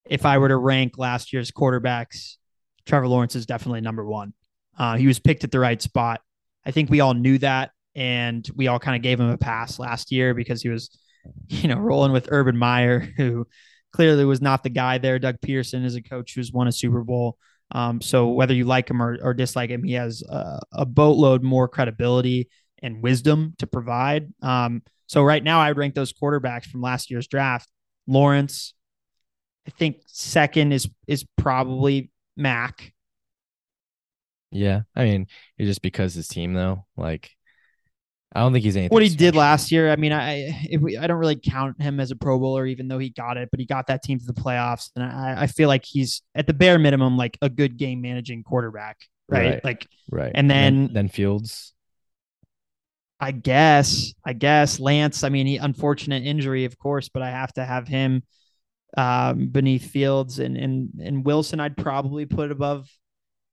[0.05, 2.37] If I were to rank last year's quarterbacks,
[2.85, 4.33] Trevor Lawrence is definitely number one.
[4.77, 6.21] Uh, he was picked at the right spot.
[6.65, 9.79] I think we all knew that, and we all kind of gave him a pass
[9.79, 10.89] last year because he was,
[11.47, 13.47] you know, rolling with Urban Meyer, who
[13.91, 15.19] clearly was not the guy there.
[15.19, 17.37] Doug Pederson is a coach who's won a Super Bowl.
[17.71, 21.41] Um, so whether you like him or, or dislike him, he has a, a boatload
[21.41, 22.49] more credibility
[22.81, 24.33] and wisdom to provide.
[24.41, 27.69] Um, so right now, I would rank those quarterbacks from last year's draft.
[28.07, 28.73] Lawrence,
[29.67, 32.93] I think second is is probably Mac.
[34.51, 36.85] Yeah, I mean, it's just because his team though.
[36.95, 37.31] Like,
[38.33, 38.93] I don't think he's anything.
[38.93, 41.99] What he did last year, I mean, I if we, I don't really count him
[41.99, 44.25] as a Pro Bowler, even though he got it, but he got that team to
[44.25, 47.77] the playoffs, and I, I feel like he's at the bare minimum like a good
[47.77, 48.97] game managing quarterback,
[49.29, 49.45] right?
[49.55, 49.63] Right.
[49.63, 50.31] Like right?
[50.33, 51.73] and then- then Fields.
[53.19, 55.23] I guess, I guess Lance.
[55.23, 58.23] I mean, he unfortunate injury, of course, but I have to have him
[58.97, 61.59] um, beneath Fields and and and Wilson.
[61.59, 62.89] I'd probably put above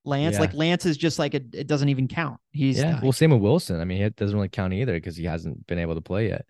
[0.05, 0.35] Lance.
[0.35, 0.41] Yeah.
[0.41, 2.39] Like Lance is just like a, it doesn't even count.
[2.51, 3.81] He's Yeah, well, same with Wilson.
[3.81, 6.45] I mean, it doesn't really count either because he hasn't been able to play yet.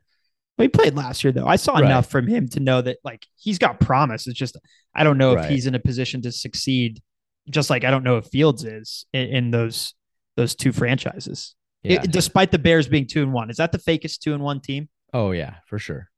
[0.57, 1.47] Well, he played last year though.
[1.47, 1.85] I saw Right.
[1.85, 4.27] enough from him to know that like he's got promise.
[4.27, 4.57] It's just
[4.95, 7.03] I don't know if he's in a position to succeed.
[7.51, 9.95] Just like I don't know if Fields is in, in those
[10.37, 11.55] those two franchises.
[11.83, 12.03] Yeah.
[12.05, 14.61] It- despite the Bears being two and one, is that the fakest two and one
[14.61, 14.89] team?
[15.15, 16.09] oh yeah, for sure.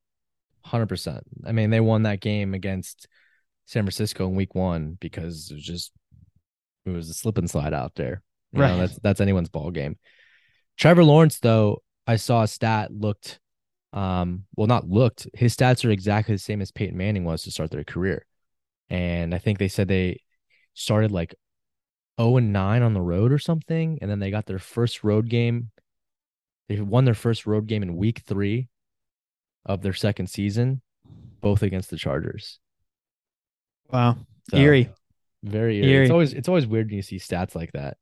[0.66, 1.20] 100%.
[1.44, 3.06] I mean, they won that game against
[3.66, 5.92] San Francisco in week 1 because it was just
[6.86, 8.22] it was a slip and slide out there.
[8.52, 8.76] You know, Right.
[8.78, 9.98] that's that's anyone's ball game.
[10.76, 13.40] Trevor Lawrence though, I saw a stat looked
[13.92, 15.26] um well not looked.
[15.34, 18.24] His stats are exactly the same as Peyton Manning was to start their career.
[18.90, 20.20] And I think they said they
[20.74, 21.34] started like
[22.20, 25.28] 0 and 9 on the road or something and then they got their first road
[25.28, 25.70] game.
[26.68, 28.68] They won their first road game in week 3
[29.66, 30.80] of their second season
[31.40, 32.58] both against the Chargers.
[33.90, 34.16] Wow,
[34.50, 34.90] So, eerie.
[35.42, 35.90] Very eerie.
[35.92, 36.02] Eerie.
[36.04, 37.98] It's always it's always weird when you see stats like that.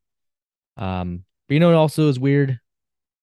[0.76, 2.60] Um, but you know what also is weird?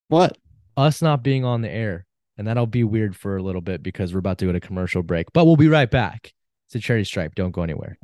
[0.10, 0.38] What?
[0.76, 2.06] Us not being on the air.
[2.38, 5.04] And that'll be weird for a little bit because we're about to go to commercial
[5.04, 5.28] break.
[5.34, 6.34] But we'll be right back.
[6.68, 7.36] It's a charity stripe.
[7.36, 7.98] Don't go anywhere.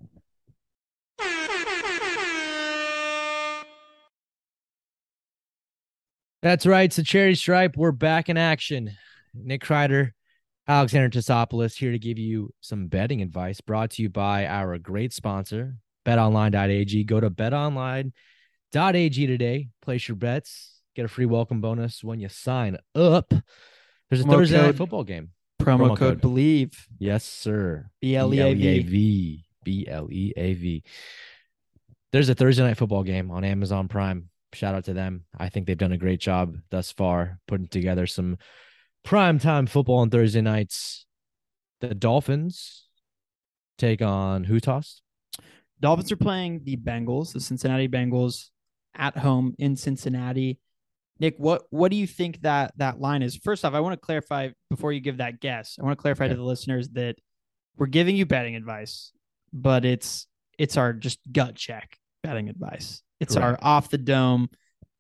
[6.46, 6.84] That's right.
[6.84, 7.76] It's a charity stripe.
[7.76, 8.96] We're back in action.
[9.34, 10.12] Nick Kreider,
[10.68, 15.12] Alexander Tasopoulos here to give you some betting advice brought to you by our great
[15.12, 17.04] sponsor, betonline.ag.
[17.06, 22.78] Go to betonline.ag today, place your bets, get a free welcome bonus when you sign
[22.94, 23.34] up.
[24.12, 25.32] There's a Promo Thursday night football game.
[25.60, 26.22] Promo, Promo code, code.
[26.22, 27.90] believe Yes, sir.
[28.02, 28.54] B L E A
[28.84, 29.44] V.
[29.64, 30.84] B L E A V.
[32.12, 34.30] There's a Thursday night football game on Amazon Prime.
[34.56, 35.26] Shout out to them.
[35.38, 38.38] I think they've done a great job thus far putting together some
[39.04, 41.06] prime time football on Thursday nights.
[41.82, 42.88] The Dolphins
[43.78, 45.02] take on who tossed?
[45.80, 48.50] Dolphins are playing the Bengals, the Cincinnati Bengals,
[48.96, 50.60] at home in Cincinnati.
[51.20, 53.36] Nick, what what do you think that that line is?
[53.36, 55.78] First off, I want to clarify before you give that guess.
[55.80, 57.16] I want to clarify to the listeners that
[57.78, 59.12] we're giving you betting advice,
[59.54, 63.02] but it's it's our just gut check betting advice.
[63.20, 64.50] It's our off the dome.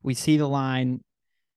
[0.03, 1.03] We see the line.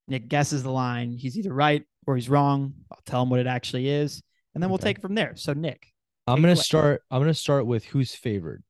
[0.07, 1.13] Nick guesses the line.
[1.13, 2.73] He's either right or he's wrong.
[2.91, 4.23] I'll tell him what it actually is,
[4.55, 4.85] and then we'll Okay.
[4.85, 5.37] take it from there.
[5.37, 5.93] So, Nick,
[6.27, 7.03] I'm gonna start.
[7.11, 8.63] I'm gonna start with who's favored.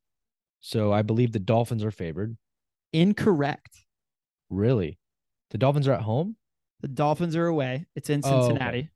[0.60, 2.36] So I believe the Dolphins are favored.
[2.92, 3.84] incorrect.
[4.50, 4.98] Really,
[5.50, 6.36] the Dolphins are at home.
[6.80, 7.86] The Dolphins are away.
[7.94, 8.40] It's in Oh, okay.
[8.46, 8.90] Cincinnati.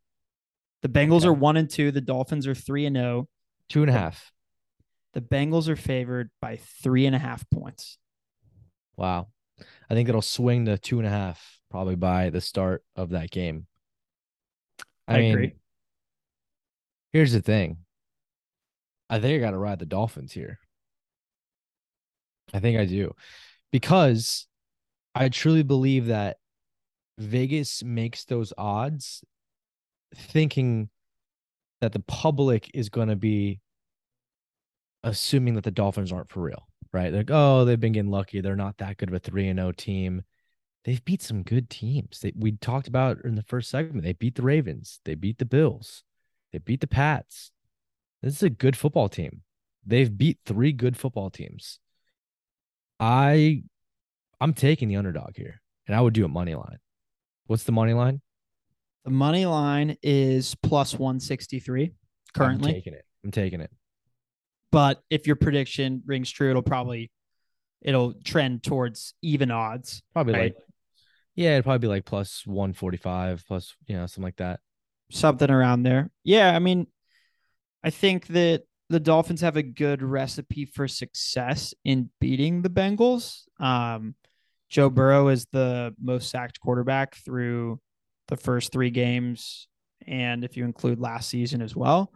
[0.83, 1.29] The Bengals Okay.
[1.29, 1.91] are one and two.
[1.93, 3.29] The Dolphins are three and zero.
[3.69, 4.33] Two and a half.
[5.13, 7.99] The Bengals are favored by three and a half points.
[9.03, 9.27] Wow.
[9.91, 13.33] I think it'll swing to two and a half probably by the start of that
[13.33, 13.67] game.
[15.09, 15.55] I, I mean, agree.
[17.13, 17.79] here's the thing.
[19.11, 20.61] I think I got to ride the Dolphins here.
[22.55, 23.13] I think I do
[23.73, 24.47] because
[25.17, 26.37] I truly believe that
[27.19, 29.25] Vegas makes those odds
[30.15, 30.91] thinking
[31.81, 33.61] that the public is going to be
[35.03, 37.13] assuming that the Dolphins aren't for real, right?
[37.13, 38.41] Like, oh, they've been getting lucky.
[38.41, 40.23] They're not that good of a 3 and 0 team.
[40.85, 42.21] They've beat some good teams.
[42.21, 44.05] They, we talked about in the first segment.
[44.05, 45.01] They beat the Ravens.
[45.05, 46.03] They beat the Bills.
[46.53, 47.53] They beat the Pats.
[48.23, 49.43] This is a good football team.
[49.85, 51.79] They've beat three good football teams.
[53.01, 53.65] I
[54.41, 55.61] I'm taking the underdog here.
[55.87, 56.79] And I would do a money line.
[57.47, 58.21] What's the money line?
[59.05, 61.95] The money line is plus 163 currently.
[62.35, 62.73] I'm currently.
[62.73, 63.05] taking it.
[63.25, 63.71] I'm taking it.
[64.73, 67.13] But if your prediction rings true, it'll probably
[67.81, 70.03] it'll trend towards even odds.
[70.13, 70.43] Probably Right.
[70.43, 70.57] like
[71.35, 74.61] yeah, it'd probably be like plus 145, plus, you know, something like that.
[75.11, 76.11] something around there.
[76.25, 76.87] Yeah, I mean,
[77.85, 83.43] I think that the Dolphins have a good recipe for success in beating the Bengals.
[83.59, 84.15] Um,
[84.69, 87.81] Joe Burrow is the most sacked quarterback through
[88.29, 89.69] the first three games,
[90.07, 92.13] and if you include last season as well.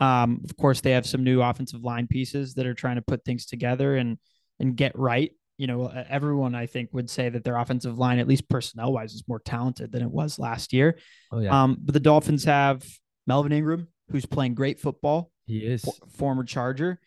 [0.00, 3.24] Um, of course, they have some new offensive line pieces that are trying to put
[3.24, 4.18] things together and
[4.60, 5.32] and get right.
[5.58, 9.14] You know, everyone I think would say that their offensive line, at least personnel wise,
[9.14, 10.98] is more talented than it was last year.
[11.30, 11.62] Oh yeah.
[11.62, 12.84] Um, but the Dolphins have
[13.26, 15.82] Melvin Ingram, who's playing great football, he is.
[15.82, 16.98] for- former Charger.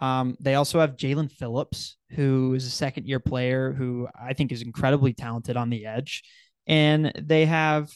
[0.00, 4.52] Um, they also have Jaelan Phillips, who is a second year player who I think
[4.52, 6.22] is incredibly talented on the edge.
[6.66, 7.90] And they have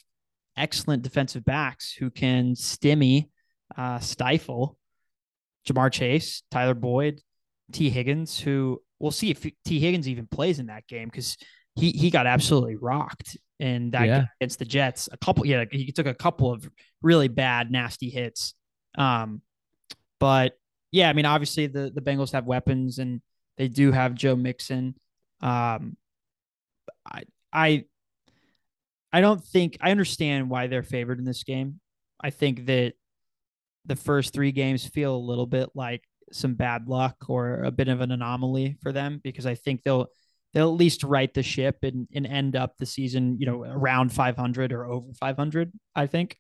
[0.56, 3.28] excellent defensive backs who can stimmy,
[3.76, 4.76] uh, stifle
[5.68, 7.20] Ja'Marr Chase, Tyler Boyd,
[7.72, 11.37] Tee Higgins, who we'll see if Tee Higgins even plays in that game because
[11.76, 14.18] he he got absolutely rocked in that Yeah.
[14.20, 15.09] game against the Jets.
[15.12, 16.68] A couple, yeah, he took a couple of
[17.02, 18.54] really bad, nasty hits.
[18.96, 19.42] Um,
[20.18, 20.54] but
[20.90, 23.20] yeah, I mean, obviously the the Bengals have weapons and
[23.59, 24.94] they do have Joe Mixon.
[25.42, 25.96] Um,
[27.06, 27.85] I I
[29.12, 31.80] I don't think I understand why they're favored in this game.
[32.20, 32.94] I think that
[33.86, 37.88] the first three games feel a little bit like some bad luck or a bit
[37.88, 40.08] of an anomaly for them because I think they'll
[40.52, 44.12] they'll at least right the ship and, and end up the season, you know, around
[44.12, 46.36] 500 or over 500, I think.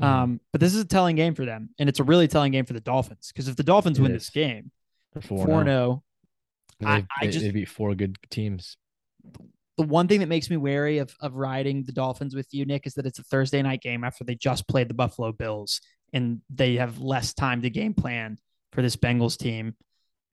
[0.00, 0.04] Mm-hmm.
[0.04, 2.64] Um, but this is a telling game for them, and it's a really telling game
[2.64, 4.22] for the Dolphins because if the Dolphins it win is.
[4.24, 4.70] this game,
[5.22, 6.02] 4 0,
[6.84, 8.76] I, I just they beat four good teams.
[9.76, 12.86] The one thing that makes me wary of of riding the Dolphins with you, Nick,
[12.86, 15.80] is that it's a Thursday night game after they just played the Buffalo Bills,
[16.14, 18.38] and they have less time to game plan
[18.72, 19.74] for this Bengals team,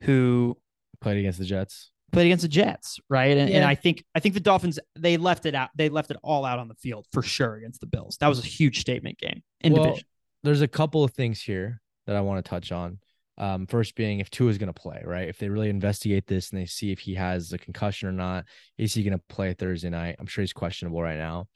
[0.03, 0.57] who
[1.01, 3.37] played against the Jets played against the Jets, right?
[3.37, 3.57] And, yeah.
[3.57, 5.69] and, I think I think the Dolphins they left it out.
[5.75, 8.17] They left it all out on the field for sure against the Bills.
[8.19, 10.05] That was a huge statement game in well, division.
[10.43, 12.99] There's a couple of things here that I want to touch on.
[13.37, 15.27] Um, first being if Tua is going to play, right?
[15.27, 18.45] If they really investigate this and they see if he has a concussion or not,
[18.77, 20.17] is he going to play Thursday night?
[20.19, 21.47] I'm sure he's questionable right now.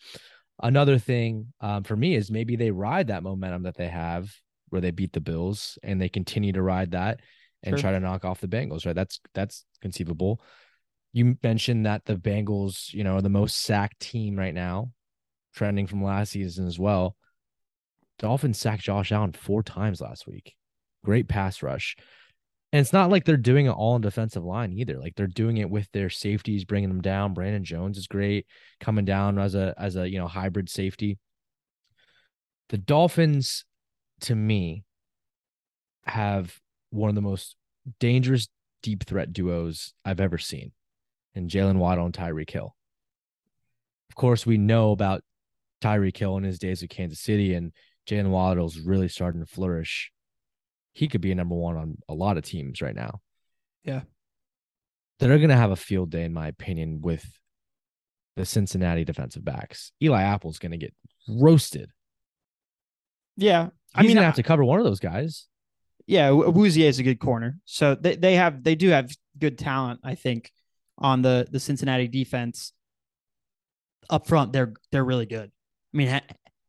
[0.62, 4.34] Another thing um, for me is maybe they ride that momentum that they have
[4.70, 7.20] where they beat the Bills and they continue to ride that
[7.64, 7.80] and sure.
[7.80, 8.96] try to knock off the Bengals, right?
[8.96, 10.42] That's that's conceivable.
[11.14, 14.92] You mentioned that the Bengals, you know, are the most sacked team right now,
[15.56, 17.16] trending from last season as well.
[18.20, 20.56] Dolphins sacked Josh Allen four times last week.
[21.04, 21.96] Great pass rush.
[22.76, 25.00] And it's not like they're doing it all on defensive line either.
[25.00, 27.34] Like they're doing it with their safeties, bringing them down.
[27.34, 28.48] Brandon Jones is great
[28.82, 31.18] coming down as a as a you know hybrid safety.
[32.68, 33.64] The Dolphins,
[34.24, 34.84] to me,
[36.04, 36.60] have
[36.90, 37.56] one of the most
[38.02, 38.50] dangerous
[38.84, 40.74] deep threat duos I've ever seen,
[41.34, 42.76] and Jalen Waddle and Tyreek Hill.
[44.10, 45.24] Of course, we know about
[45.82, 47.72] Tyreek Hill in his days with Kansas City, and
[48.06, 50.12] Jalen Waddle's really starting to flourish.
[50.96, 53.22] He could be a number one on a lot of teams right now.
[53.84, 54.02] Yeah.
[55.20, 57.26] They're going to have a field day, in my opinion, with
[58.36, 59.92] the Cincinnati defensive backs.
[60.02, 60.94] Eli Apple's going to get
[61.30, 61.92] roasted.
[63.38, 63.70] Yeah.
[63.94, 65.48] I He's mean, I have to cover one of those guys
[66.08, 67.60] yeah, Awuzie is a good corner.
[67.66, 70.52] So they, they have they do have good talent, I think,
[70.98, 72.74] on the the Cincinnati defense.
[74.10, 75.52] Up front, they're they're really good.
[75.94, 76.22] I mean,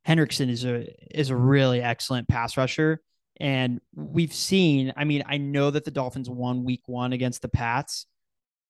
[0.06, 3.02] Hendrickson is a is a really excellent pass rusher,
[3.40, 4.92] and we've seen.
[4.96, 8.06] I mean, I know that the Dolphins won Week One against the Pats.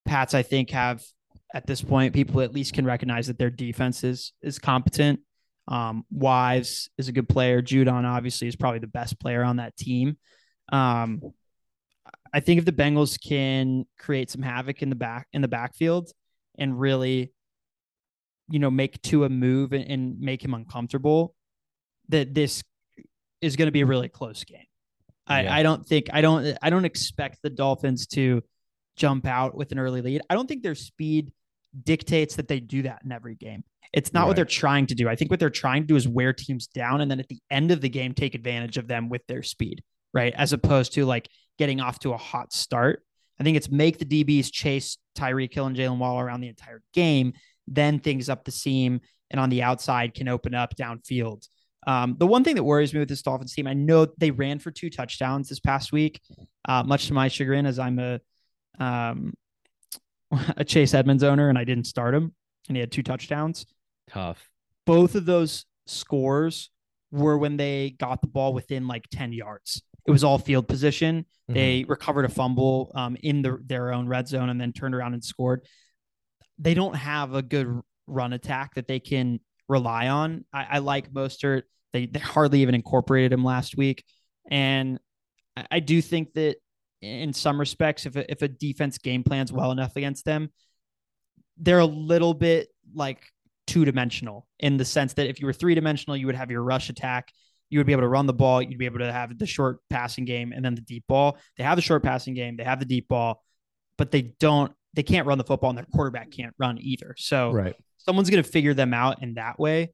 [0.05, 1.03] Pats, I think, have
[1.55, 5.21] at this point people at least can recognize that their defense is is competent.
[5.69, 7.63] Um, Wise is a good player.
[7.63, 10.17] Judon obviously is probably the best player on that team.
[10.71, 11.23] Um,
[12.33, 16.11] I think if the Bengals can create some havoc in the back in the backfield
[16.59, 17.33] and really,
[18.49, 21.35] you know, make Tua move and, and make him uncomfortable,
[22.09, 22.63] that this
[23.41, 24.65] is going to be a really close game.
[25.27, 28.43] I, I don't think I don't I don't expect the Dolphins to
[28.97, 30.23] jump out with an early lead.
[30.31, 31.33] I don't think their speed
[31.83, 33.65] dictates that they do that in every game.
[33.93, 34.27] It's not right.
[34.29, 35.09] what they're trying to do.
[35.09, 37.41] I think what they're trying to do is wear teams down and then at the
[37.51, 39.83] end of the game take advantage of them with their speed
[40.17, 40.33] right?
[40.35, 43.03] As opposed to like getting off to a hot start.
[43.39, 46.83] I think it's make the DBs chase Tyreek Hill and Jalen Waddle around the entire
[46.95, 47.35] game,
[47.69, 51.47] then things up the seam and on the outside can open up downfield.
[51.87, 54.59] Um, the one thing that worries me with this Dolphins team, I know they ran
[54.59, 56.21] for two touchdowns this past week,
[56.69, 58.21] uh, much to my chagrin, as I'm a
[58.79, 59.35] um,
[60.57, 62.35] a Chase Edmonds owner and I didn't start him,
[62.69, 63.67] and he had two touchdowns.
[64.11, 64.49] Tough.
[64.85, 66.71] Both of those scores
[67.11, 69.83] were when they got the ball within like 10 yards.
[70.07, 71.27] It was all field position.
[71.49, 71.55] Mm-hmm.
[71.55, 75.15] They recovered a fumble um, in the, their own red zone and then turned around
[75.15, 75.65] and scored.
[76.59, 80.45] They don't have a good run attack that they can rely on.
[80.53, 81.63] I, I like Mostert.
[81.93, 84.05] They, they hardly even incorporated him last week.
[84.51, 84.99] And
[85.57, 86.57] I, I do think that
[87.03, 90.51] in some respects, if a, if a defense game plans well enough against them,
[91.59, 93.25] they're a little bit like
[93.67, 96.63] two dimensional in the sense that if you were three dimensional, you would have your
[96.63, 97.33] rush attack
[97.69, 98.63] you would be able to run the ball.
[98.63, 101.37] You'd be able to have the short passing game and then the deep ball.
[101.57, 102.57] They have the short passing game.
[102.57, 103.43] They have the deep ball,
[103.99, 104.73] but they don't.
[104.95, 107.15] They can't run the football, and their quarterback can't run either.
[107.19, 107.75] So right.
[107.99, 109.93] someone's going to figure them out in that way.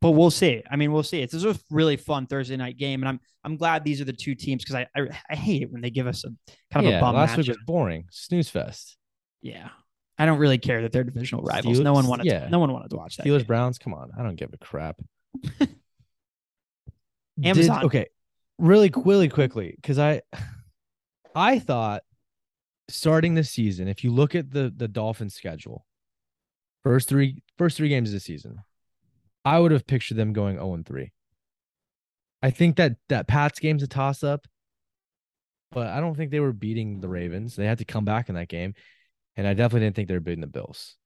[0.00, 0.62] But we'll see.
[0.70, 1.22] I mean, we'll see.
[1.22, 4.34] It's a really fun Thursday night game, and I'm I'm glad these are the two
[4.34, 6.28] teams because I, I, I hate it when they give us a
[6.72, 7.14] kind of yeah, a bum.
[7.14, 7.38] Last matchup.
[7.38, 8.96] week was boring, snooze fest.
[9.40, 9.68] Yeah,
[10.18, 11.78] I don't really care that they're divisional rivals.
[11.78, 12.26] Steelers, no one wanted.
[12.26, 12.44] Yeah.
[12.44, 13.26] To, no one wanted to watch that.
[13.26, 13.46] Steelers game.
[13.46, 13.78] Browns.
[13.78, 15.00] Come on, I don't give a crap.
[17.42, 17.80] Amazon.
[17.80, 18.06] Did, okay,
[18.58, 20.22] really, really quickly, because I,
[21.34, 22.02] I thought
[22.88, 25.86] starting this season, if you look at the the Dolphins schedule,
[26.82, 28.58] first three first three games of the season,
[29.46, 31.12] I would have pictured them going 0 and 3.
[32.42, 34.46] I think that that Pats game's a toss up,
[35.70, 37.54] but I don't think they were beating the Ravens.
[37.54, 38.74] They had to come back in that game,
[39.36, 40.96] and I definitely didn't think they were beating the Bills.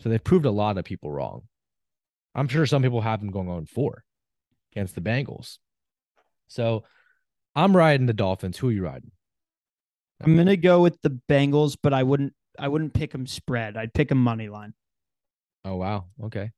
[0.00, 1.44] So they proved a lot of people wrong.
[2.34, 4.04] I'm sure some people have them going oh on four
[4.72, 5.56] against the Bengals.
[6.48, 6.84] So
[7.54, 8.58] I'm riding the Dolphins.
[8.58, 9.12] Who are you riding?
[10.22, 13.78] I'm gonna go with the Bengals, but I wouldn't I wouldn't pick them spread.
[13.78, 14.74] I'd pick them money line.
[15.64, 16.04] Oh wow.
[16.24, 16.52] Okay.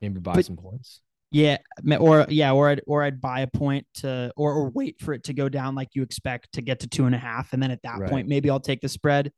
[0.00, 1.00] Maybe buy But- some points.
[1.32, 1.58] Yeah,
[1.98, 5.24] or yeah, or I'd or I'd buy a point to or or wait for it
[5.24, 7.72] to go down like you expect to get to two and a half, and then
[7.72, 8.08] at that Right.
[8.10, 9.32] point maybe I'll take the spread.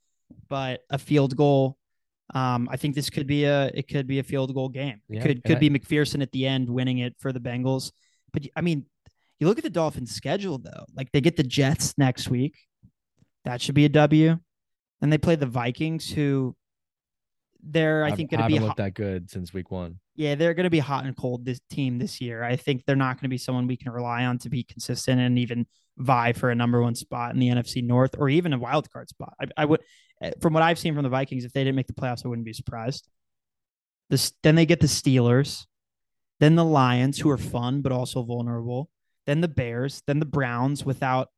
[0.48, 1.78] But a field goal,
[2.34, 5.00] um, I think this could be a it could be a field goal game.
[5.08, 7.90] Yeah, It could could I- be McPherson at the end winning it for the Bengals.
[8.34, 8.84] But I mean,
[9.40, 10.84] you look at the Dolphins' schedule though.
[10.94, 12.54] Like they get the Jets next week,
[13.44, 14.38] that should be a W.
[15.00, 16.54] And they play the Vikings, who
[17.62, 20.00] they're I think going to haven't be looked hot, that good since week one.
[20.18, 22.42] Yeah they're going to be hot and cold this team this year.
[22.42, 25.20] I think they're not going to be someone we can rely on to be consistent
[25.20, 25.64] and even
[25.96, 29.08] vie for a number one spot in the NFC North or even a wild card
[29.08, 29.34] spot.
[29.40, 29.80] I, I would,
[30.20, 32.28] eh, from what I've seen from the Vikings, if they didn't make the playoffs, I
[32.28, 33.08] wouldn't be surprised.
[34.10, 35.66] This then they get the Steelers,
[36.40, 38.90] then the Lions, who are fun but also vulnerable,
[39.26, 41.28] then the Bears, then the Browns without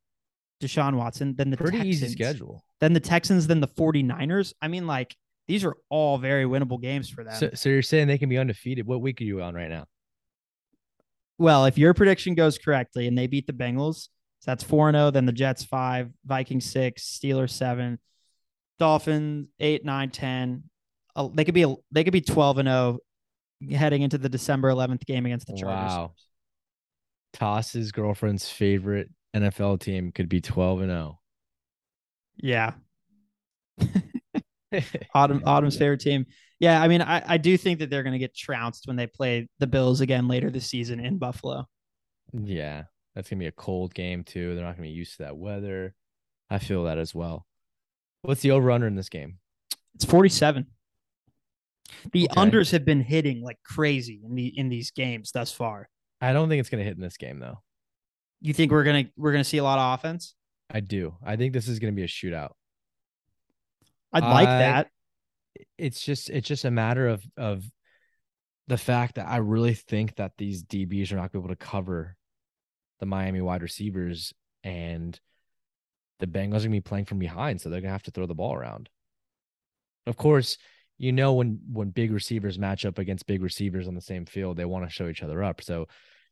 [0.62, 2.64] Deshaun Watson, then the Pretty Texans, easy schedule.
[2.80, 4.54] then the Texans, then the 49ers.
[4.62, 5.14] I mean, like
[5.50, 7.34] these are all very winnable games for them.
[7.34, 8.86] So, so you're saying they can be undefeated?
[8.86, 9.86] What week are you on right now?
[11.40, 14.08] well, if your prediction goes correctly and they beat the Bengals,
[14.40, 17.98] so that's 4 0, then the Jets 5, Vikings 6, Steelers 7,
[18.78, 20.62] Dolphins 8, 9, 10.
[21.16, 22.98] Uh, they could be they could be 12 and 0
[23.72, 25.92] heading into the December 11th game against the Chargers.
[25.92, 26.12] Wow.
[27.32, 30.94] Toss's girlfriend's favorite NFL team could be 12 and oh.
[30.94, 31.18] 0.
[32.42, 32.72] Yeah.
[35.14, 36.26] Autumn Autumn's favorite team.
[36.58, 39.06] Yeah, I mean, I, I do think that they're going to get trounced when they
[39.06, 41.66] play the Bills again later this season in Buffalo.
[42.32, 42.84] yeah.
[43.14, 44.54] That's going to be a cold game, too.
[44.54, 45.94] They're not going to be used to that weather.
[46.48, 47.44] I feel that as well.
[48.22, 49.38] What's the over under in this game?
[49.96, 50.66] It's 47.
[52.12, 52.40] The Okay.
[52.40, 55.88] unders have been hitting like crazy in the in these games thus far.
[56.20, 57.62] I don't think it's going to hit in this game, though.
[58.40, 60.34] You think we're gonna we're gonna see a lot of offense?
[60.70, 61.16] I do.
[61.24, 62.52] I think this is going to be a shootout.
[64.12, 64.90] I'd like I- that.
[65.78, 67.64] it's just it's just a matter of of
[68.66, 71.56] the fact that I really think that these DBs are not going to be able
[71.56, 72.16] to cover
[73.00, 74.32] the Miami wide receivers
[74.62, 75.18] and
[76.20, 78.10] the Bengals are going to be playing from behind, so they're going to have to
[78.10, 78.88] throw the ball around.
[80.06, 80.58] Of course,
[80.98, 84.56] you know when when big receivers match up against big receivers on the same field,
[84.56, 85.62] they want to show each other up.
[85.62, 85.88] So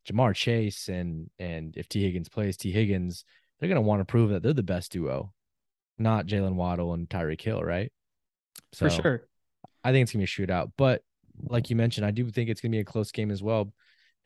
[0.08, 3.24] Ja'Marr Chase and and if Tee Higgins plays Tee Higgins,
[3.58, 5.32] they're going to want to prove that they're the best duo,
[5.98, 7.92] not Jalen Waddle and Tyreek Hill, right?
[8.74, 9.28] for sure.
[9.82, 10.72] I think it's gonna be a shootout.
[10.76, 11.02] But
[11.40, 13.72] like you mentioned, I do think it's gonna be a close game as well.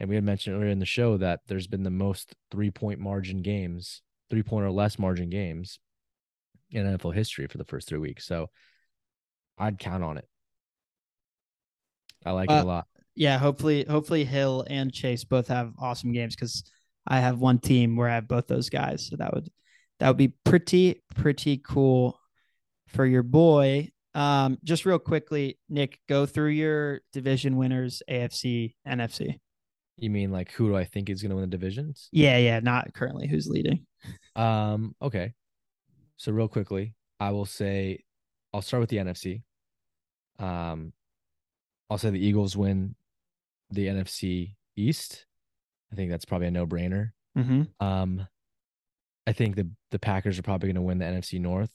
[0.01, 2.99] And we had mentioned earlier in the show that there's been the most three point
[2.99, 5.79] margin games, three point or less margin games
[6.71, 8.27] in NFL history for the first three weeks.
[8.27, 8.51] So
[9.59, 10.27] I'd count on it.
[12.25, 12.87] I like it Uh, a lot.
[13.15, 16.65] Yeah, hopefully hopefully Hill and Chase both have awesome games because
[17.07, 19.07] I have one team where I have both those guys.
[19.09, 19.49] So that would
[20.03, 22.19] that would be pretty, pretty cool
[22.89, 23.89] for your boy.
[24.17, 29.39] Um, just real quickly, Nick, go through your division winners, AFC, NFC.
[29.97, 32.09] You mean like who do I think is gonna win the divisions?
[32.11, 33.87] Yeah, yeah, not currently who's leading.
[34.35, 35.35] Um, okay.
[36.17, 38.01] So real quickly, I will say
[38.53, 39.43] I'll start with the NFC.
[40.41, 40.93] Um,
[41.89, 42.97] I'll say the Eagles win
[43.71, 45.27] the NFC East.
[45.93, 47.11] I think that's probably a no-brainer.
[47.39, 47.87] Mm-hmm.
[47.87, 48.27] Um,
[49.27, 51.71] I think the the Packers are probably going to win the NFC North.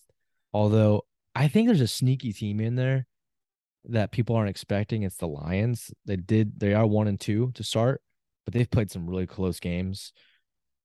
[0.53, 3.07] Although I think there's a sneaky team in there
[3.85, 5.03] that people aren't expecting.
[5.03, 5.91] It's the Lions.
[6.05, 8.01] They did they are one and two to start,
[8.45, 10.13] but they've played some really close games.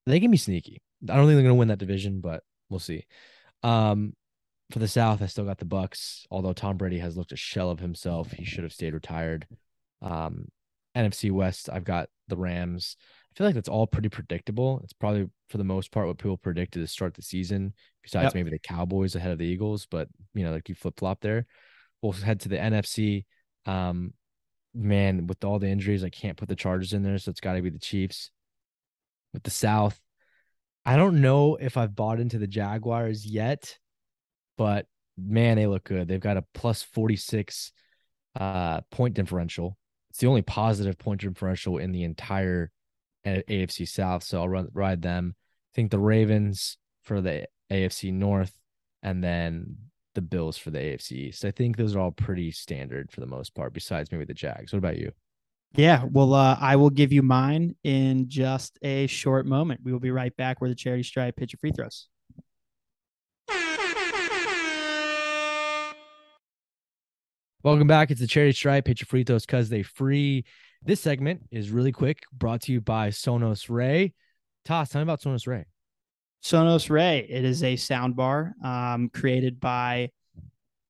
[0.07, 0.83] They can be sneaky.
[1.09, 3.07] I don't think they're going to win that division, but we'll see.
[3.63, 4.15] Um,
[4.71, 6.27] for the South, I still got the Bucs.
[6.31, 9.47] Although Tom Brady has looked a shell of himself, he should have stayed retired.
[10.01, 10.49] Um,
[10.97, 12.97] NFC West, I've got the Rams.
[13.33, 14.81] I feel like that's all pretty predictable.
[14.85, 17.73] It's probably for the most part what people predicted to start the season,
[18.03, 18.35] besides Yep.
[18.35, 21.47] maybe the Cowboys ahead of the Eagles, but you know, like you flip flop there.
[22.03, 23.25] We'll head to the NFC.
[23.65, 24.13] Um,
[24.75, 27.55] man, with all the injuries, I can't put the Chargers in there, so it's got
[27.55, 28.31] to be the Chiefs.
[29.33, 29.99] With the South,
[30.85, 33.79] I don't know if I've bought into the Jaguars yet,
[34.59, 36.07] but man, they look good.
[36.07, 37.73] They've got a plus 46
[38.39, 39.79] uh point differential.
[40.11, 42.71] It's the only positive point differential in the entire
[43.25, 45.35] A- AFC South, so I'll run, ride them.
[45.37, 48.53] I think the Ravens for the AFC North
[49.03, 49.77] and then
[50.15, 51.45] the Bills for the AFC East.
[51.45, 54.73] I think those are all pretty standard for the most part, besides maybe the Jags.
[54.73, 55.13] What about you?
[55.75, 59.81] Yeah, well, uh, I will give you mine in just a short moment.
[59.83, 62.09] We will be right back where the charity stripe pitch your free throws.
[67.65, 68.11] Welcome back.
[68.11, 68.89] It's the Charity Stripe.
[68.89, 70.45] Hit your free throws because they free.
[70.85, 74.15] This segment is really quick, brought to you by Sonos Ray.
[74.65, 75.67] Toss, tell me about Sonos Ray.
[76.43, 77.25] Sonos Ray.
[77.29, 80.11] It is a sound bar um, created by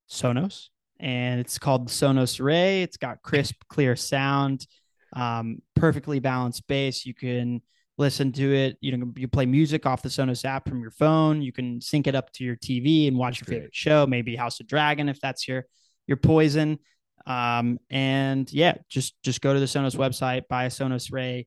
[0.08, 0.68] Sonos,
[0.98, 2.82] and it's called Sonos Ray.
[2.82, 4.66] It's got crisp, clear sound,
[5.12, 7.04] um, perfectly balanced bass.
[7.04, 7.60] You can
[7.98, 8.78] listen to it.
[8.80, 11.42] You know, you play music off the Sonos app from your phone.
[11.42, 14.36] You can sync it up to your TV and watch That's your favorite show, maybe
[14.36, 15.66] House of Dragon if that's your
[16.06, 16.78] your poison.
[17.26, 21.46] Um, and yeah, just just go to the Sonos website, buy a Sonos Ray.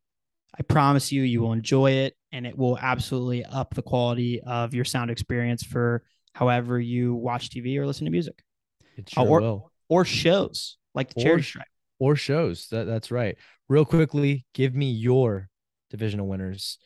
[0.57, 4.73] I promise you, you will enjoy it, and it will absolutely up the quality of
[4.73, 6.03] your sound experience for
[6.33, 8.41] however you watch TV or listen to music
[8.97, 9.71] It sure or- will.
[9.89, 11.67] or shows like the Or Charity Stripe.
[11.99, 12.67] Or shows.
[12.69, 13.37] That, that's right.
[13.69, 15.49] Real quickly, give me your
[15.89, 16.77] divisional winners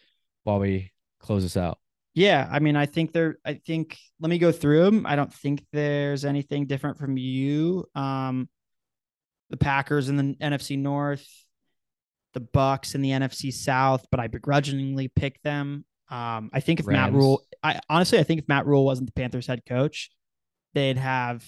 [0.43, 1.77] while we close this out.
[2.15, 3.37] Yeah, I mean, I think there.
[3.45, 5.05] I think let me go through them.
[5.05, 7.85] I don't think there's anything different from you.
[7.95, 8.49] Um,
[9.49, 11.27] the Packers in the NFC North,
[12.33, 15.85] the Bucs in the NFC South, but I begrudgingly picked them.
[16.09, 19.19] Um, I think if Matt Rhule, I honestly, I think if Matt Rhule wasn't the
[19.19, 20.09] Panthers head coach,
[20.73, 21.47] they'd have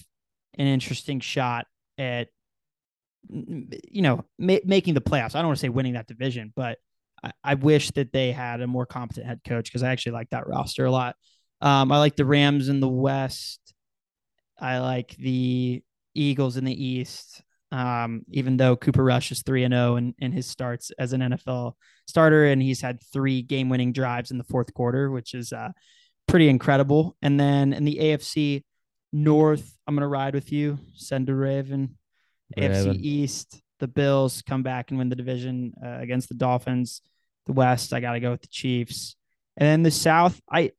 [0.58, 1.66] an interesting shot
[1.98, 2.28] at,
[3.28, 5.34] you know, ma- making the playoffs.
[5.34, 6.78] I don't want to say winning that division, but
[7.22, 10.30] I, I wish that they had a more competent head coach because I actually like
[10.30, 11.16] that roster a lot.
[11.60, 13.60] Um, I like the Rams in the West.
[14.58, 15.82] I like the
[16.14, 17.42] Eagles in the East.
[17.72, 21.22] Um, even though Cooper Rush is three and zero in in his starts as an
[21.22, 21.72] NFL
[22.06, 25.70] starter, and he's had three game winning drives in the fourth quarter, which is uh,
[26.28, 27.16] pretty incredible.
[27.22, 28.62] And then in the AFC
[29.12, 30.78] North, I'm gonna ride with you.
[30.94, 31.96] Send a Raven.
[32.58, 37.00] AFC East, the Bills come back and win the division uh, against the Dolphins.
[37.46, 39.16] The West, I got to go with the Chiefs.
[39.56, 40.72] And then the South, I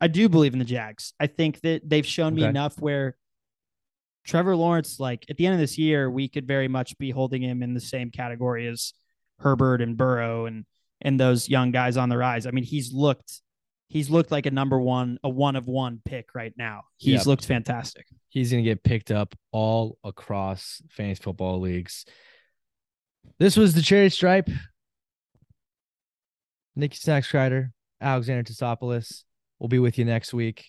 [0.00, 1.12] I do believe in the Jags.
[1.18, 2.50] I think that they've shown me Okay.
[2.50, 3.16] enough where
[4.24, 7.42] Trevor Lawrence, like at the end of this year, we could very much be holding
[7.42, 8.92] him in the same category as
[9.38, 10.64] Herbert and Burrow and
[11.00, 12.46] and those young guys on the rise.
[12.46, 13.40] I mean, he's looked
[13.88, 16.84] he's looked like a number one, a one of one pick right now.
[16.96, 17.26] He's Yep.
[17.26, 18.06] looked fantastic.
[18.28, 22.04] He's going to get picked up all across fantasy football leagues.
[23.38, 24.48] This was the Charity Stripe.
[26.74, 27.70] Nikki Snacks Kreider,
[28.00, 29.22] Alexander Tosopoulos.
[29.58, 30.66] We'll be with you next week.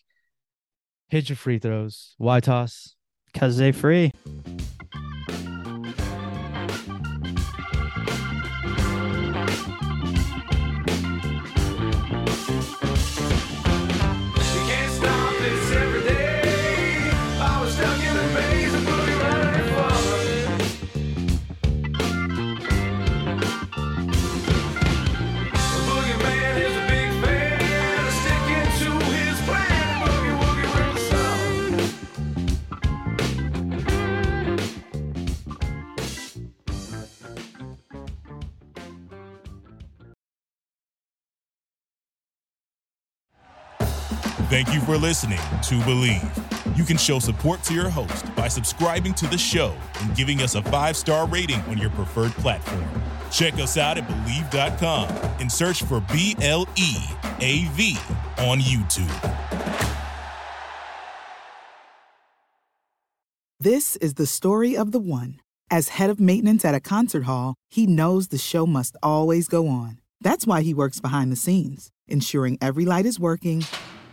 [1.10, 2.14] Hit your free throws.
[2.18, 2.96] Why toss?
[3.36, 4.12] Cause they free.
[44.48, 46.78] Thank you for listening to Bleav.
[46.78, 50.54] You can show support to your host by subscribing to the show and giving us
[50.54, 52.86] a five star rating on your preferred platform.
[53.32, 56.96] Check us out at Bleav.com and search for B L E
[57.40, 57.98] A V
[58.38, 59.10] on YouTube.
[63.60, 65.40] This is the story of the one.
[65.72, 69.68] As head of maintenance at a concert hall, he knows the show must always go
[69.68, 70.02] on.
[70.22, 73.64] That's why he works behind the scenes, ensuring every light is working,